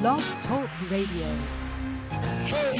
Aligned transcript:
Blog 0.00 0.22
Talk 0.46 0.70
Radio. 0.92 1.28
Hey, 2.46 2.78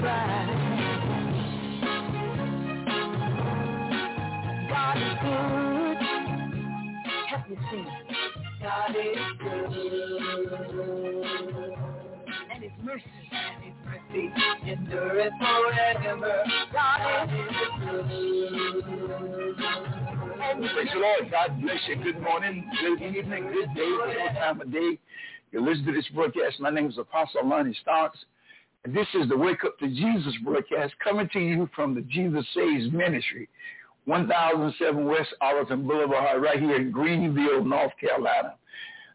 right. 0.00 0.48
God 4.70 4.96
is 4.98 5.14
good. 5.20 5.98
Help 7.26 7.44
me. 7.48 7.56
God 8.62 8.94
is 8.94 9.18
good. 10.62 11.91
His 12.62 12.70
mercy, 12.84 13.04
and 13.32 13.64
his 13.64 13.74
mercy 13.84 14.30
endureth 14.70 15.32
forever. 15.40 16.44
God 16.72 17.28
is 17.28 17.40
good. 17.80 19.56
Praise 20.72 20.88
the 20.94 21.00
Lord. 21.00 21.28
God 21.32 21.60
bless 21.60 21.80
you. 21.88 21.96
Good 21.96 22.20
morning, 22.20 22.70
good 22.80 23.02
evening, 23.02 23.50
good 23.52 23.74
day, 23.74 23.90
whatever 23.98 24.34
time 24.38 24.60
of 24.60 24.72
day. 24.72 24.96
You're 25.50 25.62
listening 25.62 25.86
to 25.86 25.92
this 25.92 26.06
broadcast. 26.14 26.60
My 26.60 26.70
name 26.70 26.86
is 26.86 26.98
Apostle 26.98 27.48
Lonnie 27.48 27.76
Stocks. 27.82 28.18
And 28.84 28.94
this 28.94 29.08
is 29.20 29.28
the 29.28 29.36
Wake 29.36 29.64
Up 29.64 29.76
to 29.80 29.88
Jesus 29.88 30.34
broadcast 30.44 30.94
coming 31.02 31.28
to 31.32 31.40
you 31.40 31.68
from 31.74 31.96
the 31.96 32.02
Jesus 32.02 32.46
Saves 32.54 32.92
Ministry, 32.92 33.48
1007 34.04 35.04
West 35.04 35.34
Arlington 35.40 35.84
Boulevard, 35.84 36.40
right 36.40 36.60
here 36.60 36.76
in 36.76 36.92
Greenville, 36.92 37.64
North 37.64 37.92
Carolina. 38.00 38.54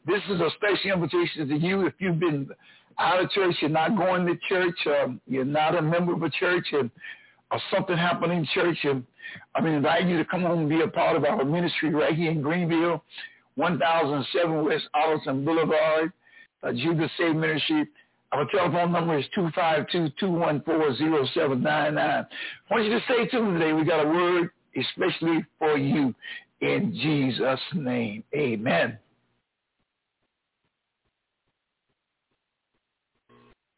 This 0.05 0.21
is 0.29 0.41
a 0.41 0.49
special 0.57 1.01
invitation 1.01 1.47
to 1.47 1.55
you 1.55 1.87
if 1.87 1.93
you've 1.99 2.19
been 2.19 2.49
out 2.99 3.23
of 3.23 3.29
church, 3.31 3.55
you're 3.61 3.69
not 3.69 3.95
going 3.95 4.25
to 4.25 4.35
church, 4.49 4.75
um, 4.87 5.21
you're 5.27 5.45
not 5.45 5.75
a 5.75 5.81
member 5.81 6.13
of 6.13 6.23
a 6.23 6.29
church, 6.29 6.65
and 6.71 6.89
or 7.51 7.59
something 7.73 7.97
happened 7.97 8.33
in 8.33 8.45
church, 8.53 8.77
and 8.83 9.05
I 9.55 9.61
mean, 9.61 9.75
invite 9.75 10.05
you 10.07 10.17
to 10.17 10.25
come 10.25 10.41
home 10.41 10.59
and 10.59 10.67
be 10.69 10.81
a 10.81 10.87
part 10.87 11.15
of 11.15 11.23
our 11.23 11.45
ministry 11.45 11.93
right 11.93 12.13
here 12.13 12.31
in 12.31 12.41
Greenville, 12.41 13.01
1007 13.55 14.65
West 14.65 14.83
Arlington 14.93 15.45
Boulevard, 15.45 16.11
uh, 16.63 16.73
Jesus 16.73 17.09
Save 17.17 17.35
Ministry. 17.35 17.87
Our 18.33 18.45
telephone 18.51 18.91
number 18.91 19.17
is 19.17 19.23
252-214-0799. 19.37 21.97
I 21.97 22.25
want 22.69 22.83
you 22.83 22.91
to 22.91 22.99
say 23.07 23.25
to 23.27 23.41
me 23.41 23.57
today, 23.57 23.71
we 23.71 23.85
got 23.85 24.05
a 24.05 24.07
word 24.07 24.49
especially 24.75 25.45
for 25.57 25.77
you 25.77 26.13
in 26.61 26.93
Jesus' 26.93 27.59
name. 27.73 28.23
Amen. 28.35 28.99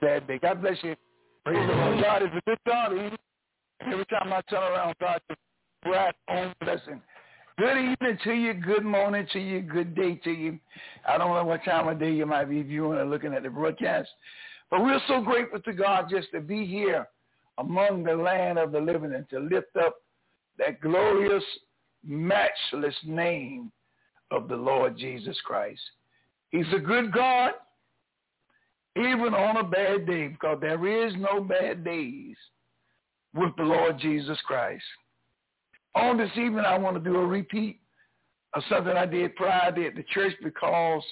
Bad 0.02 0.28
day. 0.28 0.40
God 0.40 0.62
bless 0.62 0.78
you. 0.82 0.96
Praise 1.46 1.68
the 1.68 1.76
Lord. 1.76 2.04
God 2.04 2.24
is 2.24 2.30
a 2.36 2.42
good 2.50 2.58
God. 2.66 2.94
Every 3.82 4.06
time 4.06 4.34
I 4.34 4.42
turn 4.50 4.64
around, 4.72 4.96
God 5.00 5.20
just 5.30 5.40
right 5.86 6.16
on 6.30 6.54
blessing. 6.62 7.02
Good 7.58 7.78
evening 7.78 8.18
to 8.24 8.34
you. 8.34 8.54
Good 8.54 8.86
morning 8.86 9.28
to 9.34 9.40
you. 9.40 9.62
Good 9.62 9.96
day 9.96 10.16
to 10.24 10.32
you. 10.32 10.60
I 11.08 11.18
don't 11.18 11.34
know 11.34 11.44
what 11.44 11.64
time 11.66 11.90
of 11.90 12.00
day 12.00 12.12
you 12.12 12.26
might 12.26 12.46
be 12.46 12.62
viewing 12.62 12.98
or 12.98 13.06
looking 13.06 13.34
at 13.34 13.44
the 13.44 13.50
broadcast, 13.50 14.10
but 14.72 14.82
we're 14.82 15.02
so 15.08 15.22
grateful 15.22 15.60
to 15.60 15.74
God 15.74 16.06
just 16.10 16.32
to 16.32 16.40
be 16.40 16.66
here 16.66 17.08
among 17.58 18.04
the 18.04 18.16
land 18.16 18.58
of 18.58 18.72
the 18.72 18.80
living 18.80 19.14
and 19.14 19.30
to 19.30 19.40
lift 19.40 19.76
up 19.76 19.96
that 20.58 20.80
glorious, 20.80 21.44
matchless 22.06 22.96
name 23.06 23.72
of 24.32 24.48
the 24.48 24.56
Lord 24.56 24.98
Jesus 24.98 25.38
Christ. 25.44 25.82
He's 26.52 26.72
a 26.74 26.80
good 26.80 27.12
God, 27.12 27.52
even 28.96 29.34
on 29.34 29.58
a 29.58 29.64
bad 29.64 30.06
day, 30.06 30.28
because 30.28 30.58
there 30.62 30.86
is 30.88 31.14
no 31.18 31.42
bad 31.42 31.84
days 31.84 32.36
with 33.34 33.56
the 33.58 33.64
Lord 33.64 34.00
Jesus 34.00 34.38
Christ. 34.46 34.84
On 35.96 36.18
this 36.18 36.32
evening, 36.36 36.64
I 36.66 36.78
want 36.78 36.96
to 36.96 37.10
do 37.10 37.18
a 37.18 37.26
repeat 37.26 37.80
of 38.56 38.64
something 38.70 38.96
I 38.96 39.06
did 39.06 39.32
Friday 39.38 39.86
at 39.86 39.96
the 39.96 40.04
church 40.14 40.34
because 40.44 41.04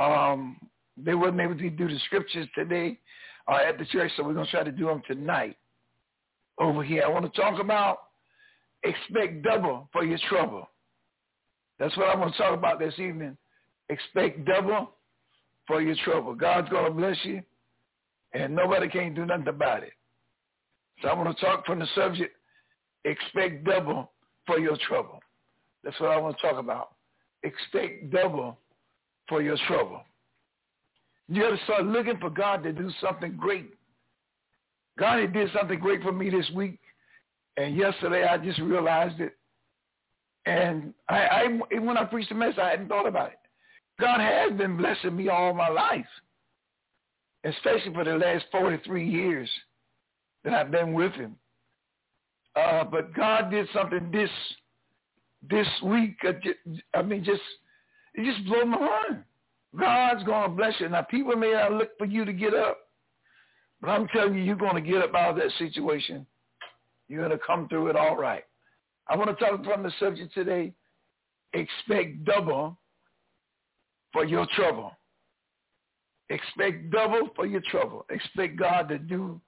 um, 0.00 0.56
they 0.96 1.14
wasn't 1.14 1.40
able 1.40 1.56
to 1.56 1.70
do 1.70 1.88
the 1.88 1.98
scriptures 2.06 2.48
today 2.54 2.98
uh, 3.48 3.58
at 3.66 3.78
the 3.78 3.84
church, 3.86 4.10
so 4.16 4.24
we're 4.24 4.34
going 4.34 4.46
to 4.46 4.50
try 4.50 4.62
to 4.62 4.72
do 4.72 4.86
them 4.86 5.02
tonight 5.06 5.56
over 6.58 6.82
here. 6.82 7.02
I 7.04 7.08
want 7.08 7.32
to 7.32 7.40
talk 7.40 7.60
about 7.60 7.98
expect 8.82 9.42
double 9.42 9.88
for 9.92 10.04
your 10.04 10.18
trouble. 10.28 10.68
That's 11.78 11.96
what 11.96 12.08
I 12.08 12.16
want 12.16 12.32
to 12.34 12.38
talk 12.38 12.54
about 12.54 12.78
this 12.78 12.94
evening. 12.98 13.36
Expect 13.88 14.44
double 14.44 14.93
for 15.66 15.80
your 15.80 15.96
trouble. 16.04 16.34
God's 16.34 16.68
going 16.68 16.84
to 16.84 16.90
bless 16.90 17.16
you, 17.24 17.42
and 18.32 18.54
nobody 18.54 18.88
can 18.88 19.14
do 19.14 19.26
nothing 19.26 19.48
about 19.48 19.82
it. 19.82 19.92
So 21.02 21.08
I'm 21.08 21.22
going 21.22 21.34
to 21.34 21.40
talk 21.40 21.66
from 21.66 21.80
the 21.80 21.86
subject, 21.94 22.36
expect 23.04 23.64
double 23.64 24.10
for 24.46 24.58
your 24.58 24.76
trouble. 24.88 25.20
That's 25.82 25.98
what 26.00 26.10
I 26.10 26.16
want 26.18 26.36
to 26.36 26.42
talk 26.42 26.58
about. 26.58 26.90
Expect 27.42 28.10
double 28.10 28.58
for 29.28 29.42
your 29.42 29.56
trouble. 29.66 30.02
You 31.28 31.42
got 31.42 31.56
to 31.56 31.64
start 31.64 31.84
looking 31.86 32.18
for 32.18 32.30
God 32.30 32.62
to 32.64 32.72
do 32.72 32.90
something 33.00 33.36
great. 33.36 33.70
God 34.98 35.20
he 35.20 35.26
did 35.26 35.50
something 35.58 35.78
great 35.78 36.02
for 36.02 36.12
me 36.12 36.30
this 36.30 36.48
week, 36.54 36.78
and 37.56 37.74
yesterday 37.74 38.24
I 38.24 38.38
just 38.38 38.60
realized 38.60 39.20
it. 39.20 39.36
And 40.46 40.94
I, 41.08 41.48
I 41.72 41.78
when 41.78 41.96
I 41.96 42.04
preached 42.04 42.28
the 42.28 42.34
message, 42.34 42.58
I 42.58 42.70
hadn't 42.70 42.88
thought 42.88 43.06
about 43.06 43.30
it. 43.30 43.38
God 44.00 44.20
has 44.20 44.52
been 44.52 44.76
blessing 44.76 45.16
me 45.16 45.28
all 45.28 45.54
my 45.54 45.68
life, 45.68 46.06
especially 47.44 47.92
for 47.94 48.04
the 48.04 48.16
last 48.16 48.44
43 48.50 49.08
years 49.08 49.48
that 50.44 50.52
I've 50.52 50.70
been 50.70 50.92
with 50.92 51.12
him. 51.12 51.36
Uh, 52.56 52.84
but 52.84 53.14
God 53.14 53.50
did 53.50 53.68
something 53.72 54.10
this 54.10 54.30
this 55.50 55.66
week. 55.82 56.16
Uh, 56.26 56.32
I 56.94 57.02
mean, 57.02 57.24
just 57.24 57.42
it 58.14 58.24
just 58.24 58.46
blew 58.46 58.64
my 58.64 58.78
mind. 58.78 59.24
God's 59.78 60.24
going 60.24 60.50
to 60.50 60.56
bless 60.56 60.74
you. 60.78 60.88
Now, 60.88 61.02
people 61.02 61.36
may 61.36 61.52
not 61.52 61.72
look 61.72 61.98
for 61.98 62.06
you 62.06 62.24
to 62.24 62.32
get 62.32 62.54
up, 62.54 62.78
but 63.80 63.90
I'm 63.90 64.06
telling 64.08 64.34
you, 64.34 64.42
you're 64.42 64.54
going 64.54 64.82
to 64.82 64.90
get 64.90 65.02
up 65.02 65.14
out 65.14 65.30
of 65.30 65.36
that 65.36 65.50
situation. 65.58 66.24
You're 67.08 67.26
going 67.26 67.36
to 67.36 67.44
come 67.44 67.68
through 67.68 67.88
it 67.88 67.96
all 67.96 68.16
right. 68.16 68.44
I 69.08 69.16
want 69.16 69.36
to 69.36 69.44
talk 69.44 69.64
from 69.64 69.82
the 69.82 69.92
subject 69.98 70.32
today. 70.32 70.72
Expect 71.52 72.24
double 72.24 72.78
for 74.14 74.24
your 74.24 74.46
trouble. 74.56 74.92
Expect 76.30 76.90
double 76.90 77.28
for 77.36 77.44
your 77.44 77.60
trouble. 77.70 78.06
Expect 78.08 78.56
God 78.56 78.88
to 78.88 78.96
do 78.96 79.38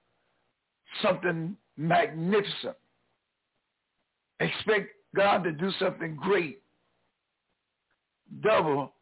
something 1.01 1.57
magnificent. 1.79 2.77
Expect 4.41 4.91
God 5.15 5.45
to 5.45 5.53
do 5.53 5.71
something 5.79 6.17
great. 6.17 6.61
Double 8.43 8.93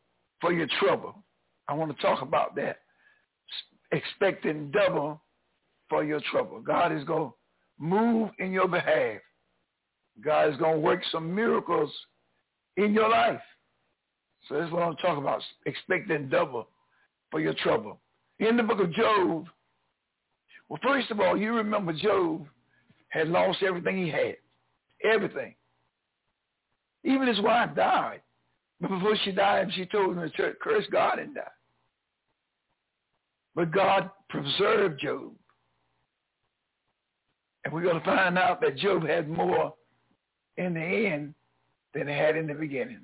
for 0.40 0.52
your 0.52 0.68
trouble. 0.78 1.24
I 1.66 1.72
want 1.72 1.96
to 1.96 2.02
talk 2.02 2.22
about 2.22 2.54
that. 2.56 2.80
Expecting 3.90 4.70
double 4.70 5.20
for 5.88 6.04
your 6.04 6.20
trouble. 6.30 6.60
God 6.60 6.92
is 6.92 7.04
going 7.04 7.30
to 7.30 7.34
move 7.78 8.30
in 8.38 8.52
your 8.52 8.68
behalf. 8.68 9.20
God 10.22 10.52
is 10.52 10.56
going 10.58 10.74
to 10.74 10.80
work 10.80 11.02
some 11.10 11.34
miracles 11.34 11.90
in 12.76 12.92
your 12.92 13.08
life. 13.08 13.40
So 14.48 14.58
that's 14.58 14.72
what 14.72 14.82
I'm 14.82 14.96
talking 14.96 15.22
about. 15.22 15.42
Expecting 15.66 16.28
double 16.28 16.68
for 17.30 17.40
your 17.40 17.54
trouble. 17.54 17.98
In 18.40 18.56
the 18.56 18.62
book 18.62 18.80
of 18.80 18.92
Job, 18.92 19.46
well, 20.68 20.80
first 20.82 21.10
of 21.10 21.20
all, 21.20 21.36
you 21.36 21.54
remember 21.54 21.92
Job 21.92 22.46
had 23.08 23.28
lost 23.28 23.62
everything 23.62 24.04
he 24.04 24.10
had. 24.10 24.36
Everything. 25.04 25.54
Even 27.04 27.28
his 27.28 27.40
wife 27.40 27.74
died. 27.76 28.20
But 28.80 28.90
before 28.90 29.16
she 29.24 29.32
died, 29.32 29.68
she 29.74 29.86
told 29.86 30.16
him 30.16 30.30
to 30.36 30.52
curse 30.60 30.84
God 30.90 31.18
and 31.18 31.34
die. 31.34 31.42
But 33.54 33.70
God 33.70 34.10
preserved 34.28 35.00
Job. 35.00 35.32
And 37.64 37.72
we're 37.72 37.82
going 37.82 37.98
to 37.98 38.04
find 38.04 38.36
out 38.36 38.60
that 38.60 38.76
Job 38.76 39.06
had 39.06 39.28
more 39.28 39.74
in 40.56 40.74
the 40.74 40.80
end 40.80 41.34
than 41.94 42.08
he 42.08 42.14
had 42.14 42.36
in 42.36 42.46
the 42.46 42.54
beginning. 42.54 43.00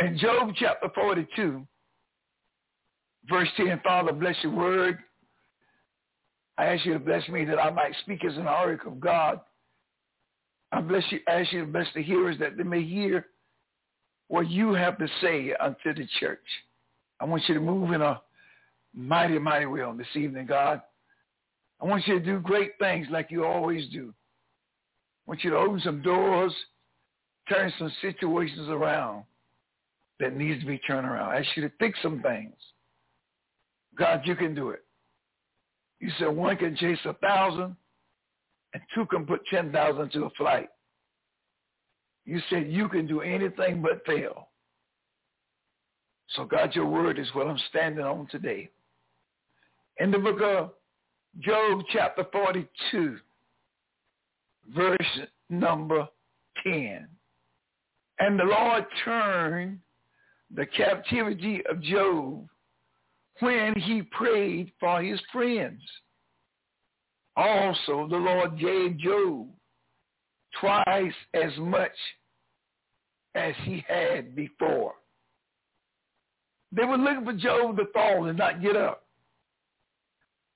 In 0.00 0.16
Job 0.16 0.54
chapter 0.56 0.88
42, 0.94 1.66
verse 3.28 3.48
10, 3.58 3.80
Father, 3.84 4.12
bless 4.12 4.34
your 4.42 4.54
word. 4.54 4.98
I 6.56 6.66
ask 6.68 6.86
you 6.86 6.94
to 6.94 6.98
bless 6.98 7.28
me 7.28 7.44
that 7.44 7.58
I 7.58 7.70
might 7.70 7.92
speak 8.00 8.24
as 8.24 8.34
an 8.38 8.46
oracle 8.46 8.92
of 8.92 9.00
God. 9.00 9.40
I 10.72 10.80
bless 10.80 11.02
you, 11.10 11.20
ask 11.28 11.52
you 11.52 11.66
to 11.66 11.70
bless 11.70 11.86
the 11.94 12.02
hearers 12.02 12.38
that 12.38 12.56
they 12.56 12.62
may 12.62 12.82
hear 12.82 13.26
what 14.28 14.48
you 14.48 14.72
have 14.72 14.96
to 14.98 15.06
say 15.20 15.52
unto 15.60 15.92
the 15.92 16.06
church. 16.18 16.38
I 17.20 17.26
want 17.26 17.42
you 17.46 17.54
to 17.54 17.60
move 17.60 17.92
in 17.92 18.00
a 18.00 18.22
mighty, 18.94 19.38
mighty 19.38 19.66
way 19.66 19.82
on 19.82 19.98
this 19.98 20.06
evening, 20.14 20.46
God. 20.46 20.80
I 21.78 21.84
want 21.84 22.06
you 22.06 22.18
to 22.18 22.24
do 22.24 22.40
great 22.40 22.72
things 22.78 23.06
like 23.10 23.30
you 23.30 23.44
always 23.44 23.86
do. 23.90 24.14
I 25.26 25.30
want 25.30 25.44
you 25.44 25.50
to 25.50 25.58
open 25.58 25.80
some 25.84 26.00
doors, 26.00 26.54
turn 27.50 27.70
some 27.78 27.92
situations 28.00 28.70
around 28.70 29.24
that 30.20 30.36
needs 30.36 30.60
to 30.60 30.66
be 30.66 30.78
turned 30.78 31.06
around. 31.06 31.30
I 31.30 31.38
ask 31.38 31.48
you 31.56 31.62
to 31.62 31.72
think 31.78 31.96
some 32.02 32.22
things. 32.22 32.54
God, 33.98 34.20
you 34.24 34.36
can 34.36 34.54
do 34.54 34.70
it. 34.70 34.84
You 35.98 36.10
said 36.18 36.28
one 36.28 36.56
can 36.56 36.76
chase 36.76 36.98
a 37.04 37.14
thousand 37.14 37.74
and 38.72 38.82
two 38.94 39.06
can 39.06 39.26
put 39.26 39.44
10,000 39.50 40.12
to 40.12 40.24
a 40.24 40.30
flight. 40.30 40.68
You 42.24 42.40
said 42.48 42.68
you 42.68 42.88
can 42.88 43.06
do 43.06 43.20
anything 43.22 43.82
but 43.82 44.04
fail. 44.06 44.48
So 46.36 46.44
God, 46.44 46.74
your 46.74 46.86
word 46.86 47.18
is 47.18 47.26
what 47.34 47.48
I'm 47.48 47.58
standing 47.68 48.04
on 48.04 48.28
today. 48.30 48.68
In 49.98 50.10
the 50.10 50.18
book 50.18 50.40
of 50.42 50.70
Job 51.40 51.82
chapter 51.92 52.24
42, 52.30 53.18
verse 54.74 54.96
number 55.48 56.06
10. 56.62 57.08
And 58.20 58.38
the 58.38 58.44
Lord 58.44 58.84
turned 59.04 59.80
the 60.54 60.66
captivity 60.66 61.62
of 61.70 61.80
Job 61.82 62.46
when 63.40 63.74
he 63.76 64.02
prayed 64.02 64.72
for 64.78 65.02
his 65.02 65.20
friends. 65.32 65.80
Also, 67.36 68.06
the 68.08 68.16
Lord 68.16 68.58
gave 68.58 68.98
Job 68.98 69.48
twice 70.60 71.14
as 71.34 71.56
much 71.58 71.92
as 73.34 73.54
he 73.64 73.84
had 73.88 74.34
before. 74.34 74.94
They 76.72 76.84
were 76.84 76.98
looking 76.98 77.24
for 77.24 77.32
Job 77.32 77.76
to 77.76 77.84
fall 77.92 78.26
and 78.26 78.38
not 78.38 78.62
get 78.62 78.76
up. 78.76 79.04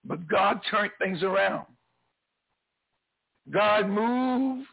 But 0.05 0.29
God 0.29 0.61
turned 0.71 0.93
things 0.99 1.23
around. 1.23 1.67
God 3.51 3.89
moved 3.89 4.67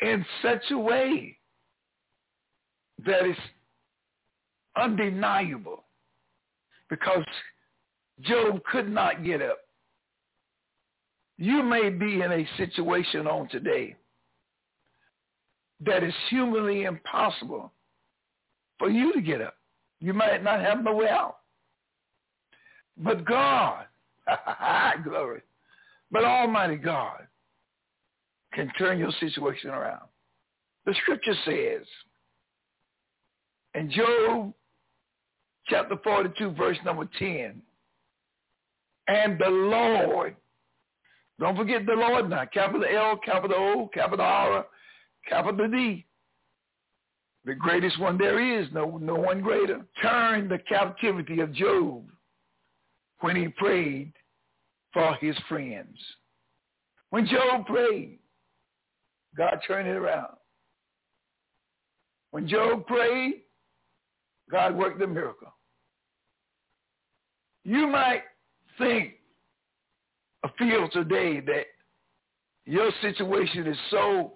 in 0.00 0.24
such 0.42 0.70
a 0.70 0.78
way 0.78 1.38
that 3.04 3.26
is 3.26 3.36
undeniable 4.76 5.84
because 6.90 7.24
Job 8.20 8.62
could 8.70 8.88
not 8.88 9.24
get 9.24 9.42
up. 9.42 9.58
You 11.36 11.62
may 11.62 11.90
be 11.90 12.20
in 12.20 12.30
a 12.30 12.46
situation 12.56 13.26
on 13.26 13.48
today 13.48 13.96
that 15.84 16.04
is 16.04 16.14
humanly 16.30 16.84
impossible 16.84 17.72
for 18.78 18.88
you 18.88 19.12
to 19.12 19.20
get 19.20 19.40
up. 19.40 19.56
You 20.00 20.14
might 20.14 20.42
not 20.44 20.60
have 20.60 20.84
no 20.84 20.94
way 20.94 21.08
out. 21.08 21.38
But 22.96 23.24
God, 23.24 23.86
glory, 25.04 25.40
but 26.10 26.24
Almighty 26.24 26.76
God 26.76 27.26
can 28.52 28.70
turn 28.78 28.98
your 28.98 29.12
situation 29.18 29.70
around. 29.70 30.06
The 30.86 30.94
scripture 31.02 31.34
says 31.44 31.86
in 33.74 33.90
Job 33.90 34.52
chapter 35.68 35.96
42, 36.02 36.50
verse 36.52 36.78
number 36.84 37.08
10, 37.18 37.60
and 39.08 39.38
the 39.38 39.48
Lord, 39.48 40.36
don't 41.38 41.56
forget 41.56 41.84
the 41.86 41.92
Lord 41.92 42.30
now, 42.30 42.44
capital 42.46 42.84
L, 42.90 43.18
capital 43.24 43.56
O, 43.58 43.90
capital 43.92 44.24
R, 44.24 44.66
capital 45.28 45.68
D, 45.68 46.06
the 47.44 47.54
greatest 47.54 48.00
one 48.00 48.16
there 48.16 48.40
is, 48.40 48.68
no, 48.72 48.96
no 48.98 49.14
one 49.14 49.40
greater, 49.40 49.84
turned 50.00 50.50
the 50.50 50.58
captivity 50.58 51.40
of 51.40 51.52
Job 51.52 52.04
when 53.20 53.36
he 53.36 53.48
prayed 53.48 54.12
for 54.92 55.14
his 55.20 55.36
friends. 55.48 55.98
When 57.10 57.26
Job 57.26 57.66
prayed, 57.66 58.18
God 59.36 59.60
turned 59.66 59.88
it 59.88 59.96
around. 59.96 60.36
When 62.30 62.48
Job 62.48 62.86
prayed, 62.86 63.42
God 64.50 64.74
worked 64.74 64.98
the 64.98 65.06
miracle. 65.06 65.53
You 67.64 67.86
might 67.86 68.22
think 68.78 69.14
feel 70.58 70.88
today 70.90 71.40
that 71.40 71.64
your 72.66 72.90
situation 73.00 73.66
is 73.66 73.78
so 73.90 74.34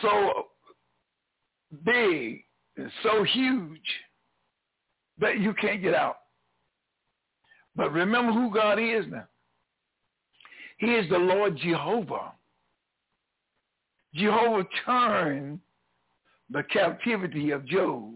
so 0.00 0.46
big 1.84 2.44
and 2.76 2.90
so 3.02 3.24
huge 3.24 3.80
that 5.18 5.38
you 5.38 5.54
can't 5.54 5.82
get 5.82 5.94
out. 5.94 6.16
But 7.76 7.92
remember 7.92 8.32
who 8.32 8.52
God 8.52 8.78
is 8.78 9.04
now. 9.10 9.26
He 10.78 10.86
is 10.86 11.08
the 11.10 11.18
Lord 11.18 11.56
Jehovah. 11.58 12.32
Jehovah 14.14 14.66
turned 14.84 15.60
the 16.50 16.62
captivity 16.64 17.50
of 17.50 17.64
Job. 17.66 18.14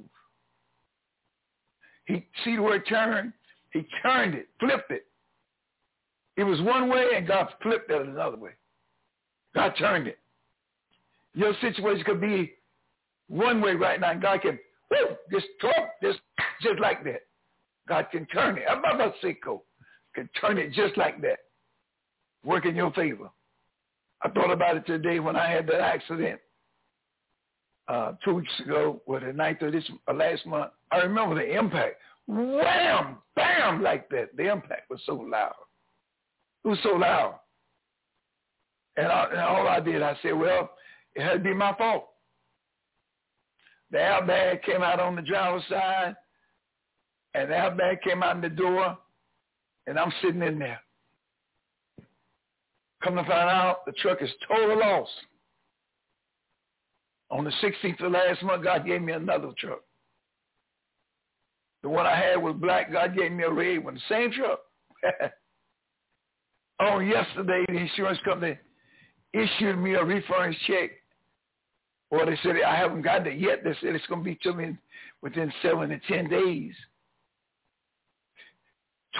He 2.07 2.25
see 2.45 2.57
the 2.57 2.63
word 2.63 2.85
turn? 2.89 3.33
He 3.73 3.87
turned 4.03 4.35
it, 4.35 4.49
flipped 4.59 4.91
it. 4.91 5.07
It 6.37 6.45
was 6.45 6.61
one 6.63 6.89
way 6.89 7.09
and 7.17 7.27
God 7.27 7.49
flipped 7.63 7.91
it 7.91 8.07
another 8.07 8.37
way. 8.37 8.53
God 9.55 9.75
turned 9.79 10.07
it. 10.07 10.19
Your 11.35 11.53
situation 11.61 12.05
could 12.05 12.21
be 12.21 12.53
one 13.29 13.61
way 13.61 13.75
right 13.75 14.01
now 14.01 14.13
and 14.13 14.23
God 14.23 14.41
can 14.43 14.59
whoo, 14.91 15.17
just 15.31 15.47
talk 15.61 15.91
just 16.03 16.21
just 16.63 16.81
like 16.81 17.05
that. 17.05 17.23
God 17.89 18.07
can 18.11 18.27
turn 18.27 18.59
it. 18.59 18.65
Ababasiko 18.69 19.61
can 20.15 20.29
turn 20.41 20.59
it 20.59 20.73
just 20.73 20.97
like 20.97 21.21
that. 21.23 21.39
Work 22.45 22.67
in 22.67 22.77
your 22.77 22.93
favor. 22.93 23.31
I 24.23 24.31
thought 24.31 24.51
about 24.51 24.77
it 24.77 24.87
today 24.87 25.21
when 25.21 25.37
I 25.37 25.51
had 25.51 25.67
that 25.67 25.81
accident 25.81 26.41
uh, 27.89 28.13
two 28.25 28.35
weeks 28.35 28.53
ago, 28.65 29.01
or 29.07 29.21
the 29.21 29.33
ninth 29.33 29.63
of 29.63 29.73
this 29.73 29.89
uh, 30.09 30.13
last 30.13 30.47
month. 30.47 30.73
I 30.91 30.99
remember 30.99 31.35
the 31.35 31.57
impact. 31.57 31.97
Wham! 32.27 33.19
Bam! 33.35 33.83
Like 33.83 34.09
that. 34.11 34.37
The 34.37 34.51
impact 34.51 34.91
was 34.91 35.01
so 35.07 35.15
loud. 35.15 35.55
It 36.65 36.69
was 36.69 36.79
so 36.83 36.91
loud. 36.91 37.39
And, 38.97 39.07
I, 39.07 39.27
and 39.31 39.41
all 39.41 39.69
I 39.69 39.81
did, 39.81 40.03
I 40.03 40.17
said, 40.23 40.33
well, 40.33 40.71
it 41.15 41.23
had 41.23 41.35
to 41.35 41.39
be 41.39 41.55
my 41.55 41.75
fault. 41.75 42.09
The 43.91 43.99
airbag 43.99 44.63
came 44.63 44.83
out 44.83 44.99
on 44.99 45.15
the 45.15 45.23
driver's 45.23 45.63
side, 45.69 46.17
and 47.35 47.51
the 47.51 47.55
airbag 47.55 48.03
came 48.03 48.23
out 48.23 48.37
in 48.37 48.43
the 48.43 48.49
door, 48.49 48.97
and 49.87 49.99
I'm 49.99 50.13
sitting 50.23 50.43
in 50.43 50.59
there. 50.59 50.81
Come 53.05 53.15
to 53.15 53.23
find 53.23 53.49
out, 53.49 53.85
the 53.87 53.93
truck 53.93 54.23
is 54.23 54.31
total 54.49 54.79
loss. 54.79 55.09
On 57.31 57.45
the 57.45 57.51
16th 57.51 58.05
of 58.05 58.13
last 58.13 58.43
month, 58.43 58.65
God 58.65 58.87
gave 58.87 59.03
me 59.03 59.13
another 59.13 59.51
truck. 59.59 59.81
The 61.83 61.89
one 61.89 62.07
I 62.07 62.17
had 62.17 62.37
was 62.37 62.57
black. 62.59 62.93
God 62.93 63.17
gave 63.17 63.33
me 63.33 63.45
a 63.45 63.51
red 63.51 63.85
one. 63.85 64.01
Same 64.09 64.33
truck. 64.33 64.61
oh, 66.81 67.01
yesterday, 67.01 67.65
the 67.69 67.77
insurance 67.77 68.19
company 68.25 68.59
issued 69.33 69.79
me 69.79 69.95
a 69.95 70.05
refund 70.05 70.57
check. 70.67 70.91
Or 72.11 72.25
they 72.25 72.39
said, 72.43 72.57
I 72.67 72.77
haven't 72.77 73.03
gotten 73.03 73.27
it 73.27 73.39
yet. 73.39 73.65
They 73.65 73.75
said 73.81 73.95
it's 73.95 74.07
going 74.07 74.23
to 74.23 74.25
be 74.25 74.39
to 74.43 74.53
me 74.53 74.77
within 75.23 75.53
seven 75.63 75.91
to 75.91 75.99
ten 76.09 76.29
days. 76.29 76.75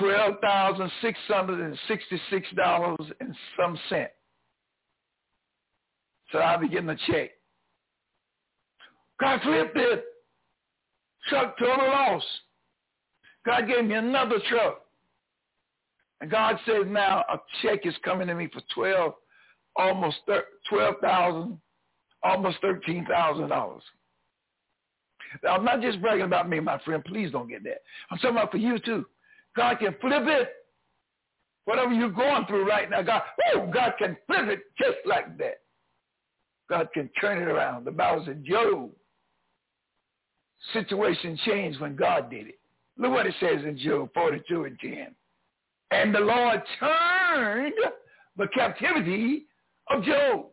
$12,666 0.01 2.97
and 3.21 3.37
some 3.59 3.79
cent. 3.89 4.11
So 6.33 6.39
I'll 6.39 6.59
be 6.59 6.69
getting 6.69 6.91
a 6.91 6.97
check. 7.11 7.31
God 9.21 9.41
flipped 9.43 9.77
it. 9.77 10.05
Truck 11.29 11.59
total 11.59 11.87
loss. 11.87 12.23
God 13.45 13.69
gave 13.69 13.85
me 13.85 13.95
another 13.95 14.37
truck. 14.49 14.83
And 16.21 16.31
God 16.31 16.57
says 16.67 16.85
now 16.87 17.25
a 17.29 17.39
check 17.63 17.81
is 17.85 17.95
coming 18.05 18.27
to 18.29 18.35
me 18.35 18.49
for 18.53 18.63
12, 18.75 19.15
almost 19.77 20.17
12,000, 20.69 21.59
almost 22.23 22.57
$13,000. 22.63 23.81
Now, 25.43 25.51
I'm 25.51 25.65
not 25.65 25.83
just 25.83 26.01
bragging 26.01 26.25
about 26.25 26.49
me, 26.49 26.61
my 26.61 26.79
friend. 26.85 27.05
Please 27.05 27.31
don't 27.33 27.49
get 27.49 27.65
that. 27.65 27.83
I'm 28.11 28.19
talking 28.19 28.37
about 28.37 28.51
for 28.51 28.59
you 28.59 28.79
too. 28.79 29.07
God 29.57 29.79
can 29.79 29.95
flip 30.01 30.23
it. 30.27 30.49
Whatever 31.65 31.93
you're 31.93 32.11
going 32.11 32.47
through 32.47 32.69
right 32.69 32.89
now, 32.89 33.03
God, 33.03 33.23
oh, 33.55 33.69
God 33.73 33.95
can 33.99 34.17
flip 34.27 34.47
it 34.49 34.61
just 34.79 34.99
like 35.05 35.37
that. 35.39 35.61
God 36.71 36.89
can 36.95 37.11
turn 37.21 37.43
it 37.43 37.49
around. 37.49 37.85
The 37.85 37.91
Bible 37.91 38.25
said 38.25 38.45
Job, 38.45 38.91
situation 40.73 41.39
changed 41.45 41.81
when 41.81 41.97
God 41.97 42.31
did 42.31 42.49
it. 42.49 42.59
Look 42.99 43.13
what 43.13 43.27
it 43.27 43.35
says 43.41 43.65
in 43.65 43.79
Job 43.79 44.11
42 44.15 44.65
and 44.65 44.79
10. 44.79 45.15
And 45.91 46.15
the 46.15 46.21
Lord 46.21 46.63
turned 46.81 47.75
the 48.37 48.49
captivity 48.55 49.47
of 49.91 50.03
Job. 50.03 50.47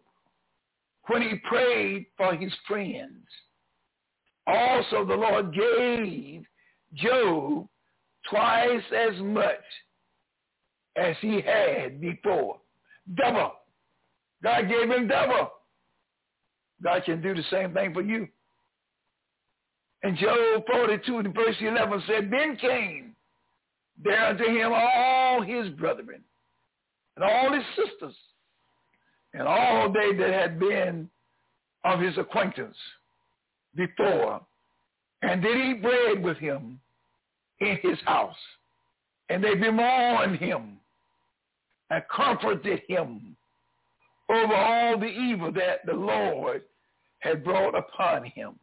when 1.07 1.22
he 1.22 1.36
prayed 1.48 2.05
for 2.15 2.33
his 2.36 2.53
friends. 2.67 3.27
Also, 4.48 5.05
the 5.05 5.15
Lord 5.15 5.53
gave 5.53 6.45
Job 6.93 7.67
twice 8.29 8.83
as 8.95 9.19
much 9.22 9.63
as 10.95 11.15
he 11.22 11.41
had 11.41 12.00
before. 12.00 12.60
Double. 13.15 13.53
God 14.43 14.69
gave 14.69 14.89
him 14.89 15.07
double. 15.07 15.51
God 16.83 17.03
can 17.05 17.22
do 17.22 17.33
the 17.33 17.43
same 17.50 17.74
thing 17.74 17.93
for 17.93 18.01
you. 18.01 18.27
And 20.03 20.17
Job 20.17 20.63
42 20.69 21.17
and 21.17 21.33
verse 21.33 21.55
11 21.60 22.03
said, 22.07 22.29
Then 22.29 22.57
came 22.57 23.15
there 24.03 24.25
unto 24.25 24.45
him 24.45 24.72
all 24.74 25.41
his 25.41 25.69
brethren 25.69 26.22
and 27.15 27.24
all 27.24 27.53
his 27.53 27.63
sisters 27.75 28.15
and 29.33 29.48
all 29.48 29.91
they 29.91 30.13
that 30.17 30.33
had 30.33 30.60
been 30.60 31.10
of 31.83 32.00
his 32.00 32.17
acquaintance 32.17 32.77
before, 33.75 34.41
and 35.22 35.41
did 35.41 35.57
eat 35.57 35.81
bread 35.81 36.24
with 36.24 36.38
him 36.38 36.79
in 37.60 37.77
his 37.81 37.98
house. 38.05 38.36
And 39.29 39.43
they 39.43 39.55
bemoaned 39.55 40.38
him 40.38 40.77
and 41.89 42.03
comforted 42.13 42.81
him 42.88 43.36
over 44.29 44.53
all 44.53 45.00
the 45.00 45.07
evil 45.07 45.51
that 45.53 45.86
the 45.86 45.93
Lord 45.93 46.63
had 47.19 47.43
brought 47.43 47.75
upon 47.75 48.25
him. 48.25 48.60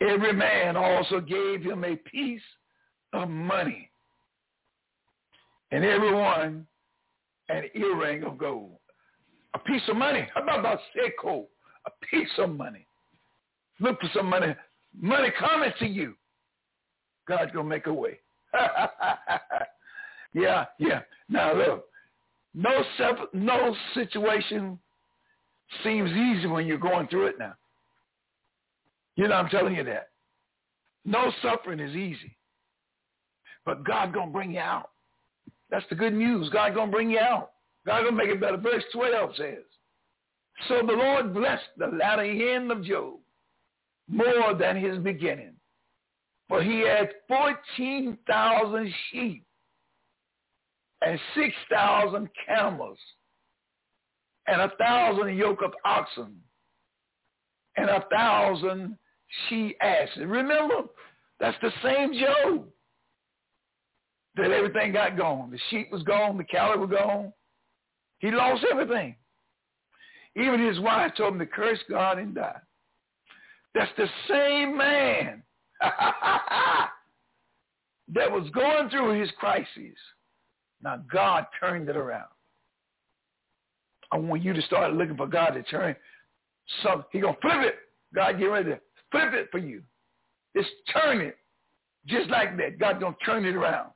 Every 0.00 0.32
man 0.32 0.76
also 0.76 1.20
gave 1.20 1.62
him 1.62 1.84
a 1.84 1.96
piece 1.96 2.42
of 3.12 3.28
money, 3.28 3.90
and 5.70 5.84
everyone 5.84 6.66
an 7.48 7.64
earring 7.74 8.24
of 8.24 8.38
gold. 8.38 8.78
A 9.54 9.58
piece 9.58 9.82
of 9.88 9.96
money. 9.96 10.26
How 10.34 10.42
about 10.42 10.60
about 10.60 10.78
Seiko? 10.96 11.44
A 11.86 11.90
piece 12.10 12.28
of 12.38 12.50
money. 12.50 12.86
Look 13.80 14.00
for 14.00 14.10
some 14.14 14.26
money. 14.26 14.54
Money 15.00 15.28
coming 15.38 15.70
to 15.78 15.86
you. 15.86 16.14
God's 17.28 17.52
going 17.52 17.66
to 17.66 17.70
make 17.70 17.86
a 17.86 17.92
way. 17.92 18.18
yeah, 20.34 20.64
yeah. 20.78 21.00
Now 21.28 21.54
look, 21.54 21.86
no, 22.54 22.84
self, 22.98 23.18
no 23.32 23.74
situation 23.94 24.78
seems 25.82 26.10
easy 26.10 26.46
when 26.46 26.66
you're 26.66 26.78
going 26.78 27.08
through 27.08 27.26
it 27.26 27.38
now. 27.38 27.54
You 29.16 29.28
know, 29.28 29.34
I'm 29.34 29.48
telling 29.48 29.74
you 29.74 29.84
that. 29.84 30.08
No 31.04 31.32
suffering 31.42 31.80
is 31.80 31.94
easy. 31.94 32.36
But 33.64 33.84
God's 33.84 34.12
going 34.12 34.28
to 34.28 34.32
bring 34.32 34.52
you 34.52 34.60
out. 34.60 34.90
That's 35.70 35.84
the 35.88 35.94
good 35.94 36.14
news. 36.14 36.48
God's 36.50 36.74
going 36.74 36.90
to 36.90 36.94
bring 36.94 37.10
you 37.10 37.18
out. 37.18 37.50
God's 37.86 38.04
going 38.04 38.16
to 38.16 38.24
make 38.24 38.34
it 38.34 38.40
better. 38.40 38.56
Verse 38.56 38.84
12 38.92 39.30
says, 39.36 39.64
So 40.68 40.82
the 40.86 40.92
Lord 40.92 41.34
blessed 41.34 41.64
the 41.76 41.86
latter 41.86 42.22
end 42.22 42.70
of 42.70 42.84
Job 42.84 43.14
more 44.08 44.54
than 44.54 44.76
his 44.76 44.98
beginning. 44.98 45.54
For 46.48 46.62
he 46.62 46.80
had 46.80 47.10
14,000 47.28 48.94
sheep 49.10 49.44
and 51.00 51.18
6,000 51.34 52.28
camels 52.46 52.98
and 54.46 54.60
a 54.60 54.72
thousand 54.78 55.36
yoke 55.36 55.62
of 55.64 55.72
oxen 55.84 56.36
and 57.76 57.88
a 57.88 58.04
thousand 58.12 58.96
she 59.48 59.76
asked. 59.80 60.16
Remember, 60.16 60.84
that's 61.40 61.56
the 61.62 61.72
same 61.82 62.12
Job 62.14 62.66
that 64.36 64.50
everything 64.50 64.92
got 64.92 65.16
gone. 65.16 65.50
The 65.50 65.58
sheep 65.70 65.90
was 65.92 66.02
gone. 66.02 66.36
The 66.38 66.44
cattle 66.44 66.80
were 66.80 66.86
gone. 66.86 67.32
He 68.18 68.30
lost 68.30 68.64
everything. 68.70 69.16
Even 70.36 70.66
his 70.66 70.80
wife 70.80 71.12
told 71.16 71.34
him 71.34 71.38
to 71.38 71.46
curse 71.46 71.78
God 71.88 72.18
and 72.18 72.34
die. 72.34 72.60
That's 73.74 73.90
the 73.96 74.08
same 74.28 74.76
man 74.76 75.42
that 75.80 76.90
was 78.30 78.48
going 78.50 78.88
through 78.90 79.20
his 79.20 79.30
crises. 79.38 79.96
Now 80.82 81.02
God 81.12 81.46
turned 81.60 81.88
it 81.88 81.96
around. 81.96 82.28
I 84.12 84.18
want 84.18 84.42
you 84.42 84.52
to 84.52 84.62
start 84.62 84.92
looking 84.94 85.16
for 85.16 85.26
God 85.26 85.50
to 85.50 85.62
turn 85.64 85.96
something. 86.82 87.04
He 87.10 87.20
gonna 87.20 87.36
flip 87.40 87.60
it. 87.60 87.74
God 88.14 88.38
get 88.38 88.46
ready 88.46 88.70
to 88.70 88.80
flip 89.14 89.32
it 89.32 89.48
for 89.50 89.58
you. 89.58 89.82
Just 90.56 90.70
turn 90.92 91.20
it. 91.20 91.36
Just 92.06 92.28
like 92.30 92.56
that. 92.56 92.78
God 92.78 93.00
gonna 93.00 93.16
turn 93.24 93.44
it 93.44 93.54
around. 93.54 93.90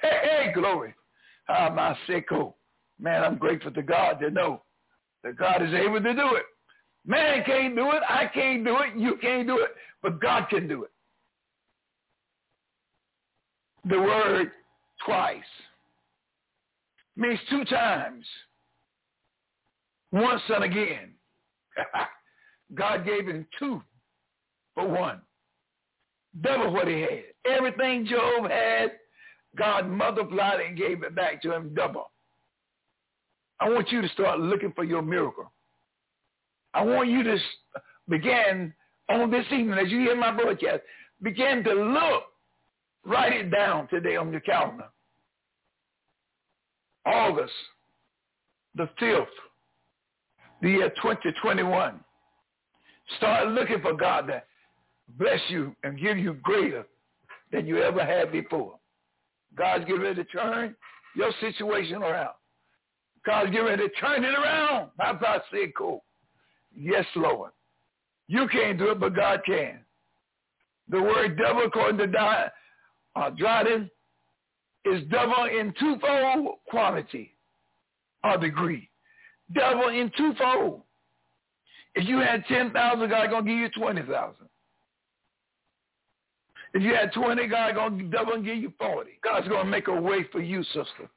Hey, 0.00 0.20
hey, 0.22 0.52
glory. 0.52 0.94
Ah, 1.48 1.70
my 1.74 1.96
sicko. 2.08 2.54
Man, 2.98 3.22
I'm 3.22 3.36
grateful 3.36 3.70
to 3.72 3.82
God 3.82 4.18
to 4.20 4.30
know 4.30 4.62
that 5.22 5.36
God 5.36 5.62
is 5.62 5.72
able 5.74 6.02
to 6.02 6.14
do 6.14 6.34
it. 6.34 6.44
Man 7.06 7.44
can't 7.44 7.76
do 7.76 7.90
it. 7.92 8.02
I 8.08 8.26
can't 8.32 8.64
do 8.64 8.76
it. 8.78 8.98
You 8.98 9.16
can't 9.20 9.46
do 9.46 9.58
it. 9.58 9.70
But 10.02 10.20
God 10.20 10.48
can 10.48 10.66
do 10.66 10.84
it. 10.84 10.90
The 13.88 14.00
word 14.00 14.50
twice 15.04 15.38
means 17.16 17.38
two 17.48 17.64
times. 17.64 18.24
Once 20.10 20.42
and 20.48 20.64
again. 20.64 21.14
God 22.74 23.04
gave 23.04 23.28
him 23.28 23.46
two 23.58 23.82
for 24.76 24.86
one. 24.86 25.20
Double 26.40 26.72
what 26.72 26.86
he 26.86 27.00
had. 27.00 27.24
Everything 27.44 28.06
Job 28.06 28.48
had, 28.48 28.92
God 29.56 29.88
multiplied 29.88 30.60
and 30.60 30.76
gave 30.76 31.02
it 31.02 31.16
back 31.16 31.42
to 31.42 31.52
him 31.52 31.74
double. 31.74 32.12
I 33.58 33.70
want 33.70 33.90
you 33.90 34.02
to 34.02 34.08
start 34.10 34.38
looking 34.38 34.72
for 34.72 34.84
your 34.84 35.02
miracle. 35.02 35.50
I 36.74 36.84
want 36.84 37.08
you 37.08 37.22
to 37.24 37.38
begin 38.08 38.72
on 39.08 39.30
this 39.30 39.46
evening 39.50 39.78
as 39.78 39.90
you 39.90 40.00
hear 40.00 40.16
my 40.16 40.30
broadcast, 40.30 40.82
begin 41.22 41.64
to 41.64 41.72
look, 41.72 42.24
write 43.04 43.32
it 43.32 43.50
down 43.50 43.88
today 43.88 44.16
on 44.16 44.30
your 44.30 44.40
calendar. 44.40 44.88
August 47.06 47.52
the 48.74 48.88
5th, 49.00 49.26
the 50.60 50.70
year 50.70 50.90
2021. 50.90 52.00
Start 53.16 53.48
looking 53.48 53.80
for 53.80 53.94
God 53.94 54.26
to 54.26 54.42
bless 55.18 55.40
you 55.48 55.74
and 55.82 55.98
give 55.98 56.18
you 56.18 56.34
greater 56.42 56.86
than 57.52 57.66
you 57.66 57.82
ever 57.82 58.04
had 58.04 58.32
before. 58.32 58.74
God's 59.56 59.84
getting 59.84 60.02
ready 60.02 60.22
to 60.22 60.24
turn 60.24 60.74
your 61.14 61.30
situation 61.40 62.02
around. 62.02 62.34
God's 63.24 63.50
getting 63.50 63.66
ready 63.66 63.88
to 63.88 63.94
turn 63.94 64.24
it 64.24 64.34
around. 64.34 64.90
How 64.98 65.12
about 65.12 65.42
say 65.52 65.72
cool? 65.76 66.04
Yes, 66.76 67.04
Lord. 67.16 67.52
You 68.28 68.48
can't 68.48 68.78
do 68.78 68.90
it, 68.90 69.00
but 69.00 69.14
God 69.14 69.40
can. 69.46 69.80
The 70.88 71.00
word 71.00 71.38
double, 71.38 71.62
according 71.62 71.98
to 71.98 72.06
Di, 72.06 72.48
uh, 73.16 73.30
Dryden, 73.30 73.90
is 74.84 75.02
double 75.10 75.44
in 75.44 75.74
twofold 75.80 76.56
quantity 76.68 77.34
or 78.22 78.38
degree. 78.38 78.88
Double 79.52 79.88
in 79.88 80.10
twofold. 80.16 80.82
If 81.94 82.06
you 82.06 82.18
had 82.18 82.44
10,000, 82.46 83.08
God's 83.08 83.30
going 83.30 83.44
to 83.44 83.50
give 83.50 83.58
you 83.58 83.70
20,000. 83.70 84.34
If 86.74 86.82
you 86.82 86.94
had 86.94 87.12
20, 87.12 87.46
God's 87.46 87.74
going 87.74 87.98
to 87.98 88.04
double 88.04 88.34
and 88.34 88.44
give 88.44 88.56
you 88.56 88.72
40. 88.78 89.10
God's 89.22 89.48
going 89.48 89.64
to 89.64 89.70
make 89.70 89.88
a 89.88 90.00
way 90.00 90.26
for 90.30 90.40
you, 90.40 90.62
sister. 90.64 91.08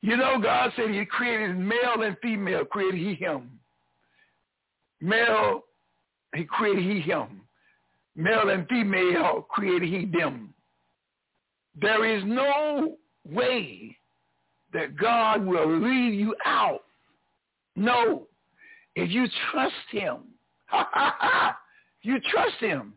You 0.00 0.16
know, 0.16 0.38
God 0.42 0.72
said 0.74 0.90
he 0.90 1.04
created 1.04 1.56
male 1.56 2.02
and 2.02 2.16
female, 2.20 2.64
created 2.64 3.00
he 3.00 3.14
him. 3.14 3.50
Male, 5.00 5.64
he 6.34 6.44
created 6.44 6.84
he 6.84 7.00
him. 7.00 7.42
Male 8.16 8.48
and 8.48 8.66
female 8.68 9.46
created 9.48 9.88
he 9.88 10.06
them. 10.06 10.52
There 11.80 12.04
is 12.04 12.22
no 12.26 12.96
way 13.28 13.96
that 14.72 14.96
God 14.96 15.44
will 15.44 15.78
leave 15.78 16.14
you 16.14 16.34
out. 16.44 16.82
No. 17.76 18.26
If 18.94 19.10
you 19.10 19.26
trust 19.50 19.74
him, 19.90 20.18
you 22.02 22.18
trust 22.30 22.56
him. 22.60 22.94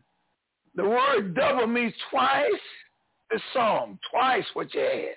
The 0.76 0.84
word 0.84 1.34
double 1.34 1.66
means 1.66 1.94
twice 2.10 2.44
the 3.30 3.40
sum, 3.52 3.98
twice 4.10 4.44
what 4.54 4.72
you 4.74 4.80
had 4.80 5.16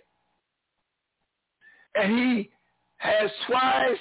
and 1.96 2.18
he 2.18 2.50
has 2.98 3.30
twice 3.48 3.98